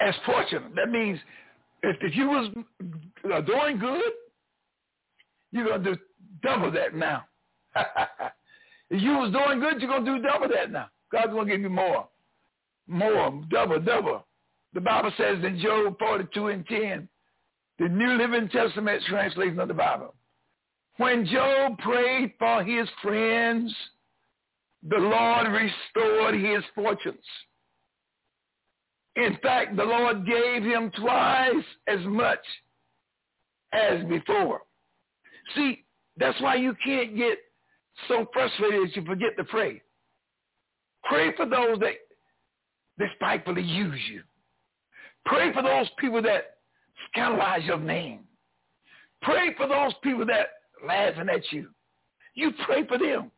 as 0.00 0.14
fortunate. 0.24 0.74
That 0.74 0.90
means 0.90 1.18
if, 1.82 1.96
if 2.00 2.16
you 2.16 2.28
was 2.28 2.50
uh, 3.32 3.40
doing 3.42 3.78
good, 3.78 4.12
you're 5.52 5.66
going 5.66 5.84
to 5.84 5.94
do 5.94 6.00
double 6.42 6.70
that 6.72 6.94
now. 6.94 7.24
if 8.90 9.02
you 9.02 9.12
was 9.12 9.32
doing 9.32 9.60
good, 9.60 9.80
you're 9.80 9.90
going 9.90 10.04
to 10.04 10.16
do 10.16 10.22
double 10.22 10.48
that 10.48 10.70
now. 10.70 10.88
God's 11.12 11.32
going 11.32 11.46
to 11.46 11.52
give 11.52 11.62
you 11.62 11.70
more. 11.70 12.08
More, 12.88 13.42
double, 13.50 13.80
double. 13.80 14.26
The 14.74 14.80
Bible 14.80 15.12
says 15.16 15.38
in 15.42 15.58
Job 15.58 15.98
42 15.98 16.48
and 16.48 16.66
10, 16.66 17.08
the 17.78 17.88
New 17.88 18.14
Living 18.14 18.48
Testament 18.48 19.02
translation 19.08 19.58
of 19.58 19.68
the 19.68 19.74
Bible. 19.74 20.14
When 20.96 21.26
Job 21.26 21.78
prayed 21.78 22.32
for 22.38 22.64
his 22.64 22.88
friends, 23.02 23.74
the 24.88 24.96
Lord 24.96 25.48
restored 25.48 26.34
his 26.34 26.62
fortunes. 26.74 27.18
In 29.16 29.36
fact, 29.42 29.76
the 29.76 29.84
Lord 29.84 30.26
gave 30.26 30.62
him 30.62 30.90
twice 30.98 31.64
as 31.86 32.00
much 32.04 32.38
as 33.72 34.04
before. 34.04 34.60
See, 35.54 35.84
that's 36.16 36.40
why 36.40 36.56
you 36.56 36.74
can't 36.84 37.16
get 37.16 37.38
so 38.08 38.26
frustrated 38.32 38.82
that 38.82 38.96
you 38.96 39.04
forget 39.04 39.36
to 39.38 39.44
pray. 39.44 39.82
Pray 41.04 41.34
for 41.36 41.46
those 41.46 41.78
that 41.80 41.94
despitefully 42.98 43.62
use 43.62 44.00
you. 44.10 44.22
Pray 45.24 45.52
for 45.52 45.62
those 45.62 45.88
people 45.98 46.22
that 46.22 46.55
scandalize 47.08 47.64
your 47.64 47.78
name. 47.78 48.20
Pray 49.22 49.54
for 49.56 49.66
those 49.66 49.92
people 50.02 50.26
that 50.26 50.46
laughing 50.86 51.28
at 51.28 51.52
you. 51.52 51.68
You 52.34 52.52
pray 52.66 52.86
for 52.86 52.98
them. 52.98 53.30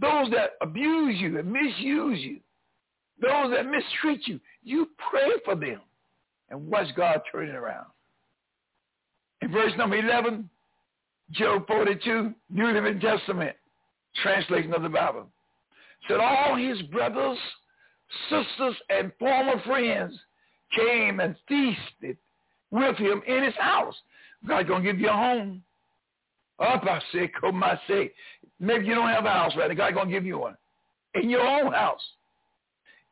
Those 0.00 0.30
that 0.32 0.52
abuse 0.60 1.18
you 1.18 1.38
and 1.38 1.50
misuse 1.50 2.20
you. 2.20 2.40
Those 3.20 3.52
that 3.52 3.66
mistreat 3.66 4.26
you. 4.26 4.40
You 4.62 4.88
pray 5.10 5.30
for 5.44 5.54
them. 5.54 5.80
And 6.50 6.68
watch 6.68 6.88
God 6.96 7.20
turn 7.32 7.48
it 7.48 7.54
around. 7.54 7.86
In 9.42 9.50
verse 9.50 9.72
number 9.76 9.96
11, 9.96 10.48
Job 11.32 11.66
42, 11.66 12.34
New 12.50 12.72
Living 12.72 13.00
Testament, 13.00 13.56
translation 14.22 14.72
of 14.74 14.82
the 14.82 14.88
Bible, 14.88 15.26
said 16.08 16.20
all 16.20 16.56
his 16.56 16.80
brothers, 16.82 17.38
sisters, 18.30 18.76
and 18.90 19.12
former 19.18 19.60
friends 19.64 20.14
came 20.74 21.20
and 21.20 21.34
feasted 21.48 22.16
with 22.70 22.96
him 22.96 23.22
in 23.26 23.44
his 23.44 23.54
house. 23.56 23.94
God's 24.46 24.68
going 24.68 24.82
to 24.82 24.92
give 24.92 25.00
you 25.00 25.08
a 25.08 25.12
home. 25.12 25.62
Up, 26.58 26.84
I 26.84 27.00
say, 27.12 27.30
come 27.40 27.62
I 27.62 27.78
say. 27.88 28.12
Maybe 28.58 28.86
you 28.86 28.94
don't 28.94 29.08
have 29.08 29.24
a 29.24 29.30
house 29.30 29.52
right 29.56 29.68
now. 29.68 29.74
God's 29.74 29.94
going 29.94 30.08
to 30.08 30.12
give 30.12 30.24
you 30.24 30.38
one. 30.38 30.56
In 31.14 31.28
your 31.28 31.46
own 31.46 31.72
house. 31.72 32.00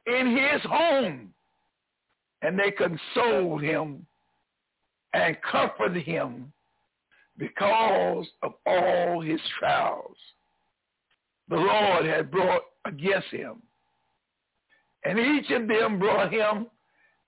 In 0.06 0.36
his 0.36 0.62
home. 0.62 1.30
And 2.42 2.58
they 2.58 2.70
consoled 2.70 3.62
him 3.62 4.06
and 5.12 5.36
comforted 5.50 6.02
him 6.02 6.52
because 7.38 8.26
of 8.42 8.54
all 8.66 9.20
his 9.20 9.40
trials. 9.58 10.16
The 11.48 11.56
Lord 11.56 12.06
had 12.06 12.30
brought 12.30 12.62
against 12.84 13.28
him. 13.28 13.62
And 15.04 15.18
each 15.18 15.50
of 15.50 15.68
them 15.68 15.98
brought 15.98 16.32
him 16.32 16.66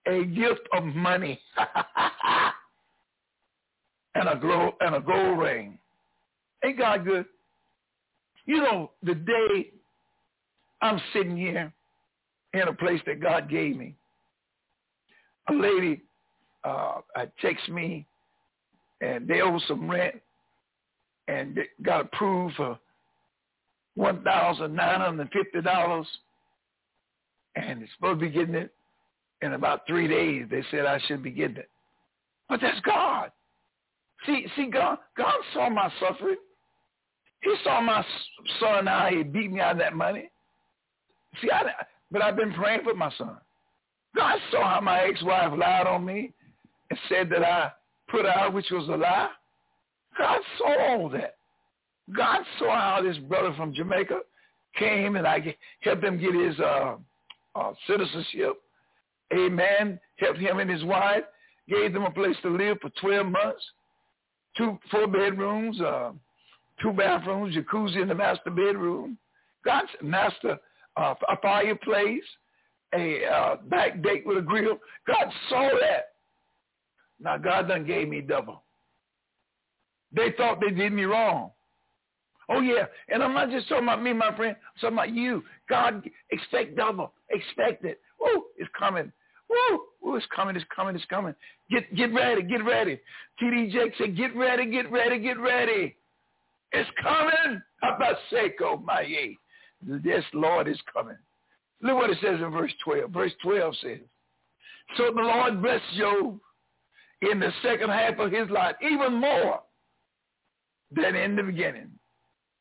a 0.06 0.24
gift 0.24 0.68
of 0.72 0.84
money 0.84 1.40
and 4.14 4.28
a 4.28 4.36
gold, 4.36 4.74
and 4.80 4.94
a 4.94 5.00
gold 5.00 5.38
ring. 5.38 5.78
Ain't 6.64 6.78
God 6.78 7.04
good? 7.04 7.26
You 8.46 8.58
know, 8.58 8.90
the 9.02 9.14
day 9.14 9.70
I'm 10.80 11.00
sitting 11.12 11.36
here 11.36 11.72
in 12.54 12.62
a 12.62 12.72
place 12.72 13.00
that 13.06 13.20
God 13.20 13.50
gave 13.50 13.76
me, 13.76 13.94
a 15.48 15.52
lady 15.52 16.02
uh, 16.64 17.00
texts 17.40 17.68
me 17.68 18.06
and 19.00 19.28
they 19.28 19.40
owe 19.40 19.58
some 19.68 19.90
rent 19.90 20.16
and 21.28 21.58
got 21.82 22.06
approved 22.06 22.54
for 22.56 22.78
one 23.94 24.22
thousand 24.22 24.74
nine 24.74 25.00
hundred 25.00 25.20
and 25.22 25.30
fifty 25.30 25.60
dollars 25.62 26.06
and 27.56 27.82
it's 27.82 27.92
supposed 27.96 28.20
to 28.20 28.26
be 28.26 28.32
getting 28.32 28.54
it 28.54 28.72
in 29.42 29.52
about 29.52 29.86
three 29.86 30.08
days. 30.08 30.46
They 30.50 30.62
said 30.70 30.86
I 30.86 30.98
should 31.06 31.22
be 31.22 31.30
getting 31.30 31.56
it. 31.56 31.70
But 32.48 32.60
that's 32.60 32.80
God. 32.80 33.30
See, 34.24 34.46
see, 34.56 34.66
God, 34.66 34.98
God 35.16 35.34
saw 35.52 35.68
my 35.68 35.90
suffering. 36.00 36.36
He 37.42 37.54
saw 37.62 37.80
my 37.80 38.04
son 38.60 38.86
how 38.86 39.08
he 39.10 39.22
beat 39.22 39.52
me 39.52 39.60
out 39.60 39.72
of 39.72 39.78
that 39.78 39.94
money. 39.94 40.30
See, 41.40 41.50
I, 41.50 41.64
but 42.10 42.22
I've 42.22 42.36
been 42.36 42.52
praying 42.54 42.80
for 42.84 42.94
my 42.94 43.10
son. 43.18 43.36
God 44.14 44.38
saw 44.50 44.74
how 44.74 44.80
my 44.80 45.02
ex-wife 45.02 45.52
lied 45.56 45.86
on 45.86 46.04
me 46.04 46.32
and 46.90 46.98
said 47.08 47.28
that 47.30 47.44
I 47.44 47.70
put 48.08 48.24
out, 48.24 48.54
which 48.54 48.70
was 48.70 48.88
a 48.88 48.96
lie. 48.96 49.28
God 50.16 50.40
saw 50.58 50.88
all 50.88 51.08
that. 51.10 51.36
God 52.16 52.40
saw 52.58 52.80
how 52.80 53.02
this 53.02 53.18
brother 53.18 53.52
from 53.56 53.74
Jamaica 53.74 54.20
came 54.78 55.16
and 55.16 55.26
I 55.26 55.54
helped 55.80 56.04
him 56.04 56.18
get 56.18 56.34
his 56.34 56.58
uh, 56.60 56.96
uh, 57.54 57.72
citizenship. 57.86 58.62
Amen. 59.32 59.98
Helped 60.16 60.38
him 60.38 60.58
and 60.58 60.70
his 60.70 60.84
wife. 60.84 61.24
Gave 61.68 61.92
them 61.92 62.04
a 62.04 62.10
place 62.10 62.36
to 62.42 62.48
live 62.48 62.78
for 62.80 62.90
12 63.00 63.26
months. 63.26 63.62
Two, 64.56 64.78
four 64.90 65.06
bedrooms, 65.06 65.80
uh, 65.80 66.12
two 66.80 66.92
bathrooms, 66.92 67.54
jacuzzi 67.54 68.00
in 68.00 68.08
the 68.08 68.14
master 68.14 68.50
bedroom. 68.50 69.18
God's 69.64 69.90
master, 70.02 70.58
uh, 70.96 71.14
a 71.28 71.36
fireplace, 71.42 72.22
a 72.94 73.24
uh, 73.26 73.56
back 73.68 74.02
deck 74.02 74.24
with 74.24 74.38
a 74.38 74.42
grill. 74.42 74.78
God 75.06 75.30
saw 75.48 75.70
that. 75.80 76.12
Now 77.20 77.36
God 77.36 77.68
done 77.68 77.86
gave 77.86 78.08
me 78.08 78.20
double. 78.20 78.62
They 80.12 80.32
thought 80.36 80.60
they 80.60 80.70
did 80.70 80.92
me 80.92 81.04
wrong. 81.04 81.50
Oh 82.48 82.60
yeah, 82.60 82.84
and 83.08 83.22
I'm 83.22 83.34
not 83.34 83.50
just 83.50 83.68
talking 83.68 83.84
about 83.84 84.02
me, 84.02 84.12
my 84.12 84.34
friend. 84.36 84.56
I'm 84.56 84.80
talking 84.80 84.96
about 84.96 85.14
you. 85.14 85.42
God, 85.68 86.08
expect 86.30 86.76
double. 86.76 87.12
Expect 87.30 87.84
it. 87.84 88.00
Woo, 88.20 88.44
it's 88.56 88.70
coming. 88.78 89.12
Woo, 89.48 89.80
woo, 90.02 90.16
it's 90.16 90.26
coming. 90.34 90.56
It's 90.56 90.64
coming. 90.74 90.96
It's 90.96 91.04
coming. 91.06 91.34
Get 91.70 91.94
get 91.94 92.12
ready. 92.12 92.42
Get 92.42 92.64
ready. 92.64 93.00
T.D. 93.38 93.70
Jakes 93.72 93.96
said, 93.98 94.16
"Get 94.16 94.34
ready. 94.36 94.66
Get 94.70 94.90
ready. 94.90 95.18
Get 95.18 95.38
ready. 95.38 95.96
It's 96.72 96.90
coming." 97.02 97.62
Abaseko 97.84 98.84
Maye. 98.84 99.36
This 99.82 100.24
Lord 100.32 100.68
is 100.68 100.78
coming. 100.92 101.16
Look 101.82 101.96
what 101.96 102.10
it 102.10 102.18
says 102.20 102.40
in 102.40 102.50
verse 102.50 102.72
12. 102.84 103.10
Verse 103.10 103.32
12 103.42 103.74
says, 103.82 103.98
So 104.96 105.10
the 105.14 105.22
Lord 105.22 105.62
blessed 105.62 105.84
Job 105.96 106.38
in 107.22 107.40
the 107.40 107.52
second 107.62 107.90
half 107.90 108.18
of 108.18 108.32
his 108.32 108.48
life, 108.50 108.76
even 108.82 109.14
more 109.14 109.60
than 110.90 111.14
in 111.14 111.36
the 111.36 111.42
beginning. 111.42 111.90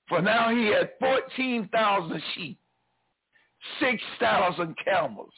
For 0.07 0.21
now 0.21 0.49
he 0.49 0.67
had 0.67 0.91
14,000 0.99 2.21
sheep, 2.35 2.59
6,000 3.79 4.75
camels, 4.83 5.31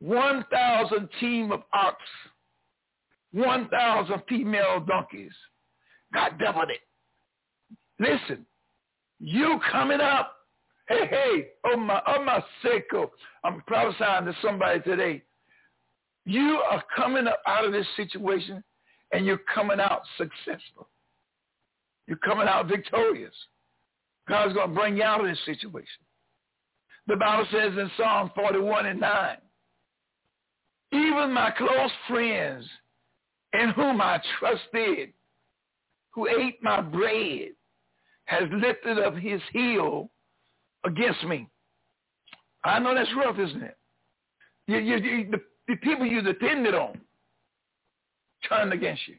1,000 0.00 1.08
team 1.20 1.52
of 1.52 1.62
ox, 1.72 1.96
1,000 3.32 4.22
female 4.28 4.80
donkeys. 4.80 5.32
God 6.12 6.38
doubled 6.38 6.70
it. 6.70 6.80
Listen, 7.98 8.44
you 9.20 9.60
coming 9.70 10.00
up. 10.00 10.36
Hey, 10.88 11.06
hey, 11.08 11.48
oh 11.64 11.76
my, 11.76 12.02
oh 12.06 12.24
my 12.24 12.42
seko. 12.64 13.08
I'm 13.44 13.62
prophesying 13.66 14.26
to 14.26 14.34
somebody 14.42 14.80
today. 14.80 15.22
You 16.24 16.60
are 16.70 16.82
coming 16.94 17.26
up 17.26 17.40
out 17.46 17.64
of 17.64 17.72
this 17.72 17.86
situation 17.96 18.62
and 19.12 19.24
you're 19.24 19.40
coming 19.54 19.80
out 19.80 20.02
successful. 20.16 20.88
You're 22.06 22.18
coming 22.18 22.48
out 22.48 22.66
victorious. 22.66 23.34
God's 24.28 24.54
going 24.54 24.68
to 24.68 24.74
bring 24.74 24.96
you 24.96 25.02
out 25.02 25.20
of 25.20 25.26
this 25.26 25.38
situation. 25.44 26.02
The 27.06 27.16
Bible 27.16 27.46
says 27.50 27.72
in 27.76 27.90
Psalm 27.96 28.30
41 28.34 28.86
and 28.86 29.00
9, 29.00 29.36
even 30.92 31.32
my 31.32 31.50
close 31.50 31.90
friends 32.08 32.64
in 33.54 33.70
whom 33.70 34.00
I 34.00 34.20
trusted, 34.38 35.12
who 36.12 36.28
ate 36.28 36.62
my 36.62 36.80
bread, 36.80 37.50
has 38.26 38.44
lifted 38.52 38.98
up 38.98 39.16
his 39.16 39.40
heel 39.52 40.10
against 40.84 41.24
me. 41.24 41.48
I 42.64 42.78
know 42.78 42.94
that's 42.94 43.10
rough, 43.16 43.38
isn't 43.38 43.62
it? 43.62 43.76
You, 44.68 44.78
you, 44.78 44.96
you, 44.96 45.30
the, 45.30 45.40
the 45.68 45.76
people 45.76 46.06
you 46.06 46.22
depended 46.22 46.74
on 46.74 47.00
turned 48.48 48.72
against 48.72 49.06
you 49.08 49.16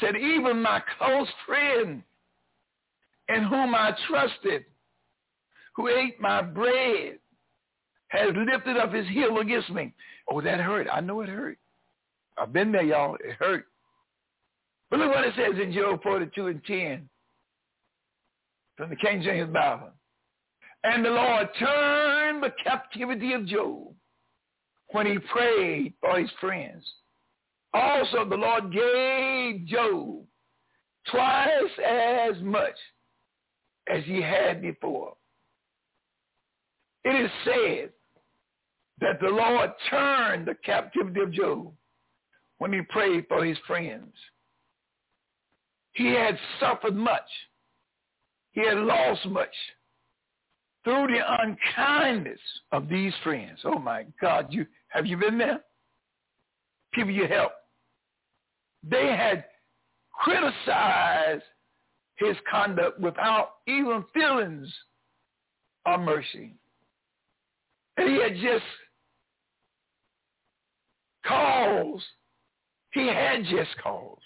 said, 0.00 0.16
even 0.16 0.62
my 0.62 0.82
close 0.98 1.28
friend 1.46 2.02
in 3.28 3.44
whom 3.44 3.74
I 3.74 3.94
trusted, 4.08 4.64
who 5.74 5.88
ate 5.88 6.20
my 6.20 6.42
bread, 6.42 7.18
has 8.08 8.30
lifted 8.36 8.76
up 8.76 8.92
his 8.92 9.08
heel 9.08 9.38
against 9.38 9.70
me. 9.70 9.94
Oh, 10.30 10.40
that 10.40 10.60
hurt. 10.60 10.86
I 10.92 11.00
know 11.00 11.20
it 11.22 11.28
hurt. 11.28 11.58
I've 12.38 12.52
been 12.52 12.72
there, 12.72 12.82
y'all. 12.82 13.16
It 13.16 13.36
hurt. 13.38 13.66
But 14.90 15.00
look 15.00 15.14
what 15.14 15.24
it 15.24 15.34
says 15.36 15.58
in 15.60 15.72
Job 15.72 16.02
42 16.02 16.46
and 16.48 16.64
10 16.64 17.08
from 18.76 18.90
the 18.90 18.96
King 18.96 19.22
James 19.22 19.52
Bible. 19.52 19.90
And 20.84 21.04
the 21.04 21.10
Lord 21.10 21.48
turned 21.58 22.42
the 22.42 22.52
captivity 22.62 23.32
of 23.32 23.46
Job 23.46 23.94
when 24.88 25.06
he 25.06 25.18
prayed 25.18 25.94
for 26.00 26.18
his 26.18 26.30
friends. 26.40 26.84
Also, 27.72 28.28
the 28.28 28.36
Lord 28.36 28.72
gave 28.72 29.66
Job 29.66 30.24
twice 31.10 31.78
as 31.86 32.42
much 32.42 32.74
as 33.88 34.04
he 34.04 34.20
had 34.20 34.60
before. 34.60 35.14
It 37.04 37.24
is 37.24 37.30
said 37.44 37.90
that 39.00 39.20
the 39.20 39.28
Lord 39.28 39.70
turned 39.90 40.46
the 40.46 40.54
captivity 40.64 41.20
of 41.20 41.32
Job 41.32 41.72
when 42.58 42.72
he 42.72 42.82
prayed 42.82 43.26
for 43.28 43.44
his 43.44 43.58
friends. 43.66 44.12
He 45.92 46.08
had 46.08 46.38
suffered 46.60 46.94
much. 46.94 47.28
He 48.52 48.64
had 48.66 48.78
lost 48.78 49.26
much 49.26 49.54
through 50.84 51.08
the 51.08 51.20
unkindness 51.40 52.40
of 52.70 52.88
these 52.88 53.12
friends. 53.22 53.58
Oh 53.64 53.78
my 53.78 54.04
God, 54.20 54.46
you 54.50 54.66
Have 54.88 55.06
you 55.06 55.16
been 55.16 55.38
there? 55.38 55.60
People 56.92 57.12
you 57.12 57.26
help. 57.26 57.52
They 58.88 59.08
had 59.16 59.44
criticized 60.12 61.44
his 62.16 62.36
conduct 62.50 63.00
without 63.00 63.54
even 63.66 64.04
feelings 64.12 64.68
of 65.86 66.00
mercy. 66.00 66.54
And 67.96 68.08
he 68.08 68.20
had 68.22 68.34
just 68.36 68.64
cause. 71.26 72.02
He 72.92 73.06
had 73.06 73.44
just 73.44 73.70
cause. 73.82 74.18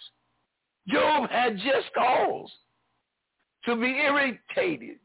Job 0.88 1.31
had 1.31 1.57
just 1.57 1.92
cause 1.96 2.50
to 3.64 3.76
be 3.76 3.87
irritated 3.87 4.98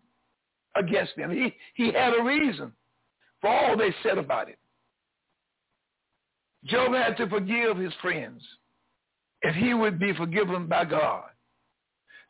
against 0.75 1.15
them. 1.17 1.31
He, 1.31 1.53
he 1.73 1.91
had 1.91 2.13
a 2.17 2.23
reason 2.23 2.71
for 3.41 3.49
all 3.49 3.77
they 3.77 3.93
said 4.03 4.17
about 4.17 4.49
it. 4.49 4.59
Job 6.65 6.93
had 6.93 7.17
to 7.17 7.27
forgive 7.27 7.77
his 7.77 7.93
friends 8.01 8.41
if 9.41 9.55
he 9.55 9.73
would 9.73 9.97
be 9.97 10.13
forgiven 10.13 10.67
by 10.67 10.85
God. 10.85 11.23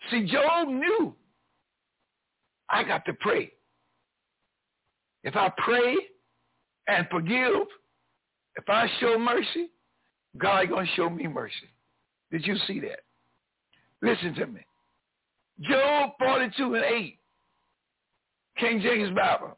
See, 0.09 0.25
Job 0.25 0.69
knew 0.69 1.13
I 2.69 2.83
got 2.83 3.05
to 3.05 3.13
pray. 3.19 3.51
If 5.23 5.35
I 5.35 5.51
pray 5.57 5.95
and 6.87 7.07
forgive, 7.09 7.67
if 8.55 8.67
I 8.67 8.87
show 8.99 9.17
mercy, 9.17 9.69
God 10.37 10.69
going 10.69 10.85
to 10.85 10.91
show 10.93 11.09
me 11.09 11.27
mercy. 11.27 11.69
Did 12.31 12.45
you 12.45 12.55
see 12.67 12.79
that? 12.81 13.01
Listen 14.01 14.33
to 14.35 14.47
me. 14.47 14.61
Job 15.61 16.11
42 16.19 16.75
and 16.75 16.83
8, 16.83 17.19
King 18.57 18.81
James 18.81 19.15
Bible. 19.15 19.57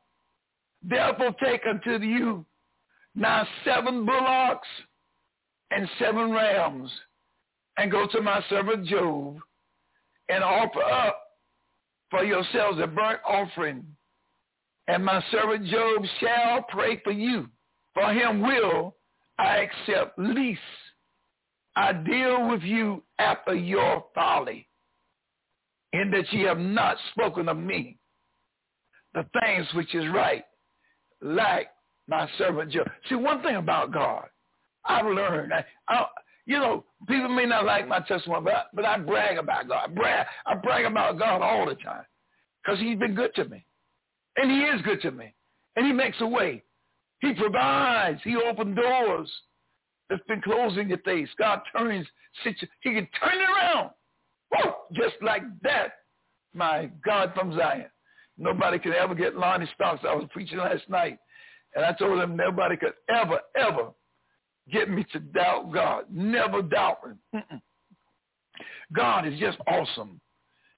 Therefore 0.83 1.33
take 1.41 1.61
unto 1.65 2.03
you 2.03 2.45
now 3.15 3.47
seven 3.63 4.05
bullocks 4.05 4.67
and 5.71 5.87
seven 5.99 6.31
rams, 6.31 6.91
and 7.77 7.91
go 7.91 8.07
to 8.07 8.21
my 8.21 8.43
servant 8.49 8.85
Job, 8.85 9.37
and 10.29 10.43
offer 10.43 10.81
up 10.81 11.19
for 12.09 12.23
yourselves 12.23 12.79
a 12.81 12.87
burnt 12.87 13.19
offering. 13.27 13.85
And 14.87 15.03
my 15.03 15.23
servant 15.31 15.65
Job 15.67 16.03
shall 16.19 16.63
pray 16.69 17.01
for 17.03 17.11
you. 17.11 17.47
For 17.93 18.11
him 18.11 18.41
will 18.41 18.95
I 19.39 19.57
accept 19.57 20.17
least. 20.19 20.61
I 21.75 21.93
deal 21.93 22.49
with 22.49 22.61
you 22.61 23.03
after 23.17 23.55
your 23.55 24.05
folly, 24.13 24.67
in 25.91 26.11
that 26.11 26.31
ye 26.31 26.41
have 26.43 26.59
not 26.59 26.97
spoken 27.11 27.49
of 27.49 27.57
me 27.57 27.97
the 29.13 29.25
things 29.41 29.67
which 29.75 29.93
is 29.95 30.05
right, 30.09 30.43
like 31.21 31.69
my 32.07 32.27
servant 32.37 32.71
Job. 32.71 32.87
See, 33.09 33.15
one 33.15 33.41
thing 33.41 33.55
about 33.55 33.91
God, 33.93 34.25
I've 34.85 35.05
learned. 35.05 35.53
I, 35.53 35.63
I, 35.87 36.05
you 36.45 36.57
know, 36.57 36.83
people 37.07 37.29
may 37.29 37.45
not 37.45 37.65
like 37.65 37.87
my 37.87 37.99
testimony, 37.99 38.45
but, 38.45 38.67
but 38.73 38.85
I 38.85 38.97
brag 38.99 39.37
about 39.37 39.67
God. 39.67 39.89
I 39.89 39.93
brag, 39.93 40.27
I 40.45 40.55
brag 40.55 40.85
about 40.85 41.17
God 41.17 41.41
all 41.41 41.65
the 41.65 41.75
time 41.75 42.03
because 42.63 42.79
he's 42.79 42.97
been 42.97 43.15
good 43.15 43.33
to 43.35 43.45
me. 43.45 43.65
And 44.37 44.51
he 44.51 44.59
is 44.59 44.81
good 44.81 45.01
to 45.01 45.11
me. 45.11 45.33
And 45.75 45.85
he 45.85 45.91
makes 45.91 46.17
a 46.19 46.27
way. 46.27 46.63
He 47.21 47.33
provides. 47.33 48.19
He 48.23 48.35
opens 48.35 48.75
doors 48.75 49.31
that's 50.09 50.23
been 50.27 50.41
closing 50.41 50.89
your 50.89 50.97
face. 50.99 51.29
God 51.37 51.61
turns, 51.75 52.05
he 52.43 52.53
can 52.53 53.07
turn 53.19 53.39
it 53.39 53.49
around. 53.49 53.91
Whoa, 54.49 54.73
just 54.93 55.15
like 55.21 55.43
that. 55.61 55.93
My 56.53 56.89
God 57.03 57.33
from 57.33 57.55
Zion. 57.57 57.87
Nobody 58.37 58.79
could 58.79 58.93
ever 58.93 59.15
get 59.15 59.35
Lonnie 59.35 59.69
Stocks. 59.75 60.03
I 60.07 60.13
was 60.15 60.27
preaching 60.31 60.57
last 60.57 60.87
night. 60.89 61.17
And 61.75 61.85
I 61.85 61.93
told 61.93 62.19
him 62.19 62.35
nobody 62.35 62.77
could 62.77 62.93
ever, 63.09 63.39
ever 63.55 63.89
get 64.71 64.89
me 64.89 65.05
to 65.13 65.19
doubt 65.19 65.71
God. 65.73 66.05
Never 66.11 66.61
doubt 66.61 66.99
him. 67.05 67.19
Mm-mm. 67.35 67.61
God 68.93 69.27
is 69.27 69.39
just 69.39 69.57
awesome. 69.67 70.19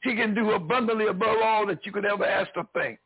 He 0.03 0.15
can 0.15 0.33
do 0.33 0.51
abundantly 0.51 1.07
above 1.07 1.37
all 1.43 1.65
that 1.67 1.85
you 1.85 1.91
could 1.91 2.05
ever 2.05 2.25
ask 2.25 2.49
or 2.55 2.65
think. 2.73 2.99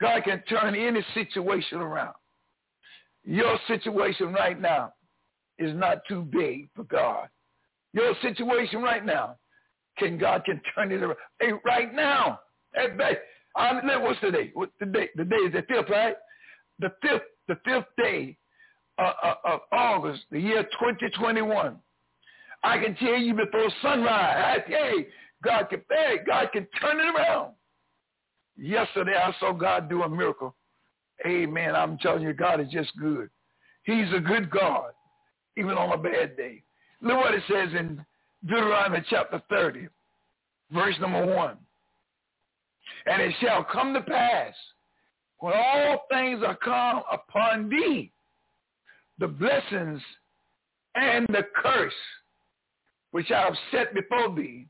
God 0.00 0.24
can 0.24 0.42
turn 0.48 0.74
any 0.74 1.04
situation 1.14 1.78
around. 1.78 2.14
Your 3.24 3.58
situation 3.66 4.32
right 4.32 4.60
now 4.60 4.94
is 5.58 5.76
not 5.76 5.98
too 6.08 6.22
big 6.22 6.68
for 6.74 6.84
God. 6.84 7.28
Your 7.92 8.14
situation 8.22 8.82
right 8.82 9.04
now, 9.04 9.36
can 9.98 10.16
God 10.16 10.44
can 10.44 10.60
turn 10.74 10.92
it 10.92 11.02
around. 11.02 11.16
Hey, 11.40 11.50
right 11.64 11.94
now, 11.94 12.40
at 12.74 12.96
babe, 12.96 13.16
I'm, 13.56 13.86
what's 14.02 14.20
the 14.22 14.30
day? 14.30 14.50
What 14.54 14.70
the 14.78 14.86
day? 14.86 15.10
The 15.16 15.24
day 15.24 15.36
is 15.36 15.52
the 15.52 15.62
fifth, 15.68 15.90
right? 15.90 16.14
The 16.78 16.92
fifth, 17.02 17.22
the 17.48 17.56
fifth 17.64 17.88
day 17.98 18.36
uh, 18.98 19.34
of 19.44 19.60
August, 19.72 20.22
the 20.30 20.40
year 20.40 20.62
2021. 20.62 21.76
I 22.62 22.78
can 22.78 22.94
tell 22.96 23.16
you 23.16 23.34
before 23.34 23.68
sunrise. 23.82 24.62
I, 24.66 24.70
hey, 24.70 25.06
God 25.42 25.68
can, 25.68 25.82
hey, 25.90 26.18
God 26.26 26.48
can 26.52 26.66
turn 26.80 27.00
it 27.00 27.14
around. 27.14 27.52
Yesterday 28.60 29.14
I 29.16 29.32
saw 29.40 29.52
God 29.52 29.88
do 29.88 30.02
a 30.02 30.08
miracle. 30.08 30.54
Amen. 31.26 31.74
I'm 31.74 31.96
telling 31.98 32.22
you, 32.22 32.34
God 32.34 32.60
is 32.60 32.68
just 32.70 32.90
good. 32.98 33.30
He's 33.84 34.12
a 34.14 34.20
good 34.20 34.50
God, 34.50 34.92
even 35.56 35.72
on 35.72 35.92
a 35.92 35.96
bad 35.96 36.36
day. 36.36 36.62
Look 37.00 37.16
what 37.16 37.34
it 37.34 37.42
says 37.48 37.70
in 37.78 38.04
Deuteronomy 38.44 39.02
chapter 39.08 39.42
30, 39.48 39.88
verse 40.72 40.94
number 41.00 41.34
1. 41.34 41.56
And 43.06 43.22
it 43.22 43.34
shall 43.40 43.64
come 43.64 43.94
to 43.94 44.02
pass 44.02 44.54
when 45.38 45.54
all 45.54 46.04
things 46.10 46.42
are 46.46 46.56
come 46.56 47.02
upon 47.10 47.70
thee, 47.70 48.12
the 49.18 49.28
blessings 49.28 50.02
and 50.94 51.26
the 51.28 51.44
curse 51.62 51.92
which 53.12 53.30
I 53.30 53.44
have 53.44 53.56
set 53.72 53.94
before 53.94 54.34
thee, 54.34 54.66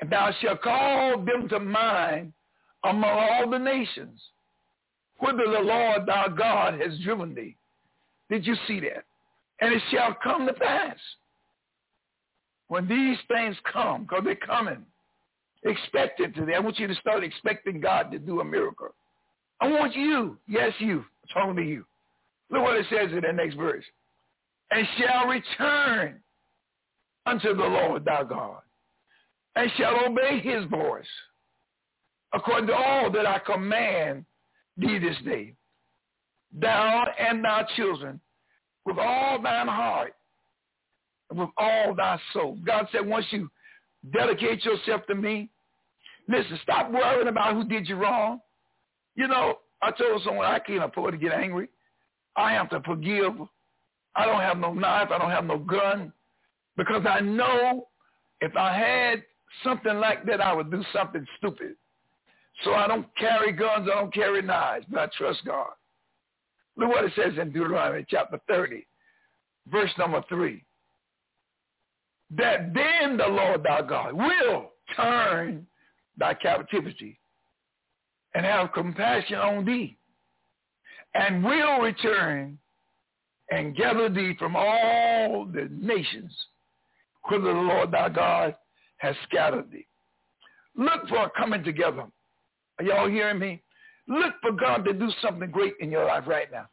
and 0.00 0.10
thou 0.10 0.30
shalt 0.40 0.60
call 0.60 1.24
them 1.24 1.48
to 1.48 1.58
mind 1.58 2.34
among 2.84 3.10
all 3.10 3.50
the 3.50 3.58
nations, 3.58 4.20
whither 5.18 5.44
the 5.50 5.60
Lord 5.60 6.06
thy 6.06 6.28
God 6.28 6.80
has 6.80 6.98
driven 7.00 7.34
thee. 7.34 7.56
Did 8.30 8.46
you 8.46 8.56
see 8.66 8.80
that? 8.80 9.04
And 9.60 9.72
it 9.72 9.82
shall 9.90 10.16
come 10.22 10.46
to 10.46 10.52
pass 10.52 10.96
when 12.68 12.88
these 12.88 13.18
things 13.28 13.56
come, 13.70 14.02
because 14.02 14.24
they're 14.24 14.36
coming, 14.36 14.84
expect 15.64 16.20
it 16.20 16.34
today. 16.34 16.54
I 16.54 16.60
want 16.60 16.78
you 16.78 16.86
to 16.86 16.94
start 16.96 17.22
expecting 17.22 17.80
God 17.80 18.10
to 18.10 18.18
do 18.18 18.40
a 18.40 18.44
miracle. 18.44 18.94
I 19.60 19.68
want 19.68 19.94
you, 19.94 20.38
yes 20.48 20.72
you, 20.78 20.98
I'm 20.98 21.28
talking 21.32 21.56
to 21.56 21.62
you. 21.62 21.84
Look 22.50 22.62
what 22.62 22.76
it 22.76 22.86
says 22.90 23.10
in 23.12 23.20
the 23.20 23.32
next 23.32 23.54
verse. 23.54 23.84
And 24.70 24.86
shall 24.98 25.26
return 25.26 26.20
unto 27.26 27.54
the 27.54 27.64
Lord 27.64 28.04
thy 28.04 28.24
God, 28.24 28.60
and 29.56 29.70
shall 29.76 30.06
obey 30.06 30.40
his 30.40 30.64
voice, 30.66 31.06
according 32.34 32.66
to 32.66 32.74
all 32.74 33.10
that 33.10 33.26
I 33.26 33.38
command 33.38 34.24
thee 34.76 34.98
this 34.98 35.16
day, 35.24 35.54
thou 36.52 37.04
and 37.18 37.44
thy 37.44 37.64
children, 37.76 38.20
with 38.84 38.98
all 38.98 39.40
thine 39.40 39.68
heart, 39.68 40.14
and 41.30 41.38
with 41.38 41.50
all 41.56 41.94
thy 41.94 42.18
soul. 42.32 42.58
God 42.66 42.86
said, 42.92 43.06
once 43.06 43.26
you 43.30 43.50
dedicate 44.12 44.64
yourself 44.64 45.06
to 45.06 45.14
me, 45.14 45.48
listen, 46.28 46.58
stop 46.62 46.90
worrying 46.90 47.28
about 47.28 47.54
who 47.54 47.64
did 47.64 47.88
you 47.88 47.96
wrong. 47.96 48.40
You 49.14 49.28
know, 49.28 49.58
I 49.80 49.90
told 49.92 50.22
someone 50.22 50.46
I 50.46 50.58
can't 50.58 50.84
afford 50.84 51.12
to 51.12 51.18
get 51.18 51.32
angry. 51.32 51.68
I 52.36 52.52
have 52.52 52.68
to 52.70 52.80
forgive. 52.80 53.32
I 54.16 54.26
don't 54.26 54.40
have 54.40 54.58
no 54.58 54.74
knife. 54.74 55.08
I 55.10 55.18
don't 55.18 55.30
have 55.30 55.44
no 55.44 55.58
gun 55.58 56.12
because 56.76 57.04
I 57.08 57.20
know 57.20 57.88
if 58.40 58.56
I 58.56 58.76
had 58.76 59.22
something 59.62 59.94
like 59.94 60.26
that, 60.26 60.40
I 60.40 60.52
would 60.52 60.70
do 60.70 60.82
something 60.92 61.24
stupid. 61.38 61.76
So 62.62 62.74
I 62.74 62.86
don't 62.86 63.06
carry 63.16 63.52
guns. 63.52 63.88
I 63.90 64.00
don't 64.00 64.14
carry 64.14 64.42
knives, 64.42 64.86
but 64.88 65.00
I 65.00 65.06
trust 65.18 65.44
God. 65.44 65.72
Look 66.76 66.88
what 66.88 67.04
it 67.04 67.12
says 67.16 67.32
in 67.40 67.52
Deuteronomy 67.52 68.04
chapter 68.08 68.40
30, 68.48 68.86
verse 69.70 69.90
number 69.98 70.22
3. 70.28 70.62
That 72.36 72.72
then 72.74 73.16
the 73.16 73.26
Lord 73.26 73.62
thy 73.62 73.82
God 73.82 74.12
will 74.12 74.72
turn 74.96 75.66
thy 76.16 76.34
captivity 76.34 77.18
and 78.34 78.44
have 78.44 78.72
compassion 78.72 79.36
on 79.36 79.64
thee 79.64 79.96
and 81.14 81.44
will 81.44 81.80
return 81.80 82.58
and 83.50 83.76
gather 83.76 84.08
thee 84.08 84.34
from 84.38 84.56
all 84.56 85.46
the 85.46 85.68
nations 85.70 86.34
whither 87.28 87.52
the 87.54 87.60
Lord 87.60 87.90
thy 87.90 88.08
God 88.08 88.56
has 88.98 89.14
scattered 89.28 89.70
thee. 89.70 89.86
Look 90.76 91.08
for 91.08 91.24
a 91.24 91.30
coming 91.30 91.62
together. 91.62 92.06
Are 92.78 92.84
y'all 92.84 93.08
hearing 93.08 93.38
me? 93.38 93.62
Look 94.08 94.34
for 94.42 94.52
God 94.52 94.84
to 94.84 94.92
do 94.92 95.08
something 95.22 95.50
great 95.50 95.74
in 95.80 95.90
your 95.90 96.04
life 96.04 96.24
right 96.26 96.50
now. 96.50 96.66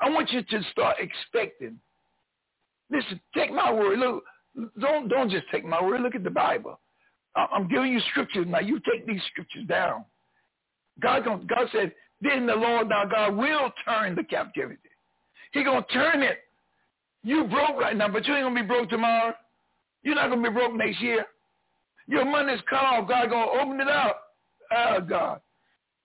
I 0.00 0.08
want 0.08 0.30
you 0.30 0.42
to 0.42 0.62
start 0.70 0.96
expecting. 0.98 1.78
Listen, 2.90 3.20
take 3.34 3.52
my 3.52 3.72
word. 3.72 3.98
Look, 3.98 4.24
don't 4.80 5.08
don't 5.08 5.30
just 5.30 5.44
take 5.50 5.64
my 5.64 5.82
word. 5.82 6.00
Look 6.00 6.14
at 6.14 6.24
the 6.24 6.30
Bible. 6.30 6.78
I'm 7.36 7.68
giving 7.68 7.92
you 7.92 8.00
scriptures 8.10 8.46
now. 8.48 8.60
You 8.60 8.80
take 8.90 9.06
these 9.06 9.20
scriptures 9.30 9.64
down. 9.68 10.04
God, 11.00 11.24
gonna, 11.24 11.44
God 11.44 11.68
said, 11.72 11.92
then 12.20 12.46
the 12.46 12.54
Lord 12.54 12.88
thy 12.88 13.04
God 13.06 13.36
will 13.36 13.70
turn 13.84 14.14
the 14.14 14.24
captivity. 14.24 14.78
He 15.52 15.64
to 15.64 15.84
turn 15.92 16.22
it. 16.22 16.38
You 17.22 17.44
broke 17.44 17.76
right 17.78 17.96
now, 17.96 18.08
but 18.08 18.26
you 18.26 18.34
ain't 18.34 18.48
to 18.48 18.62
be 18.62 18.66
broke 18.66 18.88
tomorrow. 18.88 19.34
You're 20.02 20.14
not 20.14 20.28
to 20.28 20.36
be 20.36 20.48
broke 20.48 20.74
next 20.74 21.00
year. 21.00 21.26
Your 22.06 22.24
money's 22.24 22.60
cut 22.68 22.82
off. 22.82 23.08
God 23.08 23.26
to 23.26 23.60
open 23.60 23.80
it 23.80 23.88
up. 23.88 24.29
Oh, 24.72 25.00
God. 25.00 25.40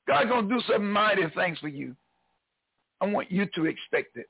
God 0.07 0.29
going 0.29 0.49
to 0.49 0.55
do 0.55 0.61
some 0.71 0.91
mighty 0.91 1.23
things 1.35 1.57
for 1.59 1.67
you. 1.67 1.95
I 3.01 3.07
want 3.07 3.31
you 3.31 3.47
to 3.55 3.65
expect 3.65 4.15
it. 4.17 4.27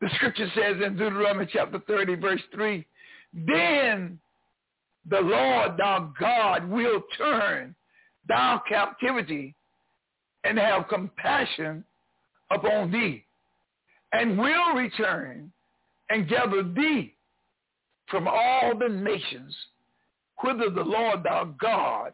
The 0.00 0.08
scripture 0.16 0.48
says 0.54 0.76
in 0.84 0.96
Deuteronomy 0.96 1.48
chapter 1.52 1.78
30, 1.86 2.16
verse 2.16 2.40
3, 2.54 2.84
then 3.32 4.18
the 5.08 5.20
Lord 5.20 5.72
thy 5.78 6.06
God 6.18 6.68
will 6.68 7.02
turn 7.16 7.74
thy 8.28 8.58
captivity 8.68 9.54
and 10.44 10.58
have 10.58 10.88
compassion 10.88 11.84
upon 12.50 12.90
thee 12.90 13.24
and 14.12 14.38
will 14.38 14.74
return 14.74 15.50
and 16.10 16.28
gather 16.28 16.62
thee 16.62 17.14
from 18.08 18.28
all 18.28 18.72
the 18.78 18.88
nations 18.88 19.54
whither 20.42 20.70
the 20.70 20.82
Lord 20.82 21.22
thy 21.24 21.44
God 21.60 22.12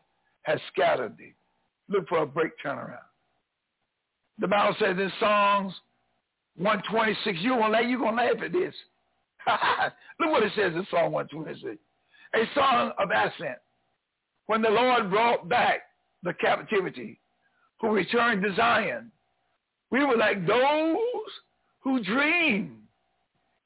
has 0.48 0.58
scattered 0.72 1.16
thee. 1.18 1.34
Look 1.88 2.08
for 2.08 2.22
a 2.22 2.26
break 2.26 2.52
turnaround. 2.64 2.98
The 4.38 4.48
Bible 4.48 4.74
says 4.78 4.96
in 4.96 5.12
Psalms 5.20 5.74
126, 6.56 7.38
you're 7.42 7.58
going 7.58 7.72
to 7.72 8.11
laugh 8.11 8.42
at 8.42 8.52
this. 8.52 8.74
Look 10.20 10.30
what 10.30 10.42
it 10.42 10.52
says 10.56 10.72
in 10.74 10.87
Psalm 10.90 11.12
126. 11.12 11.76
A 12.34 12.54
song 12.54 12.92
of 12.98 13.11
ascent. 13.11 13.58
When 14.46 14.62
the 14.62 14.70
Lord 14.70 15.11
brought 15.11 15.48
back 15.48 15.80
the 16.22 16.32
captivity, 16.34 17.20
who 17.80 17.90
returned 17.90 18.42
to 18.42 18.54
Zion, 18.56 19.11
we 19.90 20.04
were 20.04 20.16
like 20.16 20.46
those 20.46 20.96
who 21.80 22.02
dream. 22.02 22.78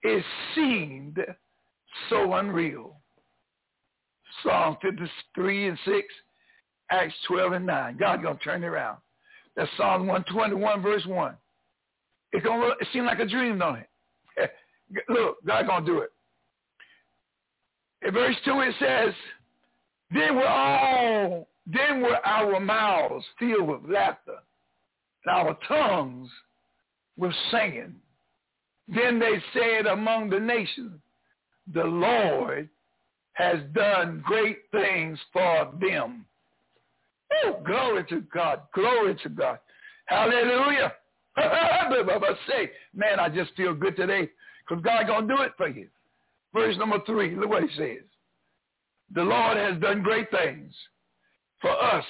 It 0.03 0.25
seemed 0.55 1.19
so 2.11 2.35
unreal. 2.35 2.97
Psalm 4.43 4.77
53 4.83 5.69
and 5.69 5.79
6, 5.85 5.97
Acts 6.93 7.15
12 7.27 7.53
and 7.53 7.67
9. 7.67 7.97
God 7.99 8.23
going 8.23 8.37
to 8.37 8.45
turn 8.45 8.63
it 8.63 8.67
around. 8.67 8.99
That's 9.57 9.71
Psalm 9.77 10.07
121 10.07 10.83
verse 10.83 11.05
1. 11.07 11.35
It's 12.33 12.45
gonna 12.45 12.69
it 12.81 12.89
seem 12.93 13.05
like 13.05 13.19
a 13.19 13.27
dream, 13.27 13.59
don't 13.59 13.79
it? 14.37 14.51
Look, 15.09 15.45
God 15.47 15.67
gonna 15.67 15.87
do 15.87 15.99
it. 15.99 16.13
In 18.07 18.15
verse 18.15 18.37
2 18.45 18.61
it 18.61 18.75
says, 18.81 19.15
Then 20.11 20.37
were 20.37 20.49
all 20.49 21.49
then 21.67 22.01
were 22.01 22.19
our 22.27 22.59
mouths 22.59 23.25
filled 23.39 23.69
with 23.69 23.81
laughter, 23.89 24.39
and 25.25 25.37
our 25.37 25.57
tongues 25.69 26.29
were 27.17 27.35
singing. 27.51 27.95
Then 28.89 29.19
they 29.19 29.41
said 29.53 29.87
among 29.87 30.31
the 30.31 30.41
nations, 30.41 31.01
the 31.73 31.85
Lord 31.85 32.69
has 33.35 33.59
done 33.75 34.23
great 34.27 34.59
things 34.73 35.19
for 35.33 35.73
them. 35.81 36.27
Oh, 37.45 37.63
glory 37.65 38.05
to 38.11 38.21
God. 38.33 38.63
Glory 38.75 39.17
to 39.23 39.29
God. 39.29 39.59
Hallelujah. 40.07 40.93
I 41.37 42.35
say, 42.49 42.71
man, 42.95 43.19
I 43.19 43.29
just 43.29 43.55
feel 43.57 43.75
good 43.75 43.97
today 43.97 44.29
because 44.69 44.83
God 44.83 45.07
going 45.07 45.29
to 45.29 45.37
do 45.37 45.43
it 45.43 45.53
for 45.57 45.69
you. 45.69 45.89
Verse 46.53 46.77
number 46.79 46.99
three, 47.07 47.35
look 47.35 47.49
what 47.49 47.63
he 47.63 47.77
says. 47.77 48.05
The 49.15 49.23
Lord 49.23 49.57
has 49.57 49.81
done 49.81 50.03
great 50.03 50.31
things 50.31 50.75
for 51.61 51.71
us. 51.71 52.05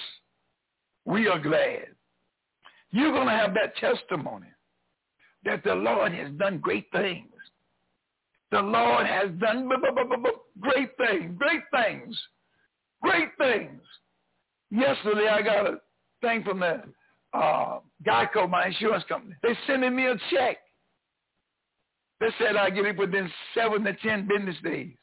We 1.04 1.28
are 1.28 1.38
glad. 1.38 1.86
You're 2.90 3.12
going 3.12 3.28
to 3.28 3.32
have 3.32 3.54
that 3.54 3.76
testimony 3.76 4.48
that 5.44 5.64
the 5.64 5.74
Lord 5.74 6.12
has 6.12 6.30
done 6.32 6.58
great 6.58 6.86
things. 6.92 7.28
The 8.50 8.60
Lord 8.60 9.06
has 9.06 9.30
done 9.40 9.68
great 10.60 10.90
things, 10.98 11.38
great 11.38 11.62
things, 11.72 12.16
great 13.02 13.28
things. 13.38 13.80
Yesterday 14.72 15.28
I 15.28 15.42
got 15.42 15.66
a 15.66 15.76
thing 16.22 16.42
from 16.44 16.60
the 16.60 16.82
uh, 17.34 17.80
Geico, 18.06 18.48
my 18.48 18.68
insurance 18.68 19.04
company. 19.06 19.34
They 19.42 19.54
sending 19.66 19.94
me 19.94 20.06
a 20.06 20.16
check. 20.30 20.56
They 22.20 22.28
said 22.38 22.56
I 22.56 22.70
get 22.70 22.86
it 22.86 22.96
within 22.96 23.30
seven 23.54 23.84
to 23.84 23.92
ten 23.94 24.26
business 24.26 24.56
days. 24.64 24.94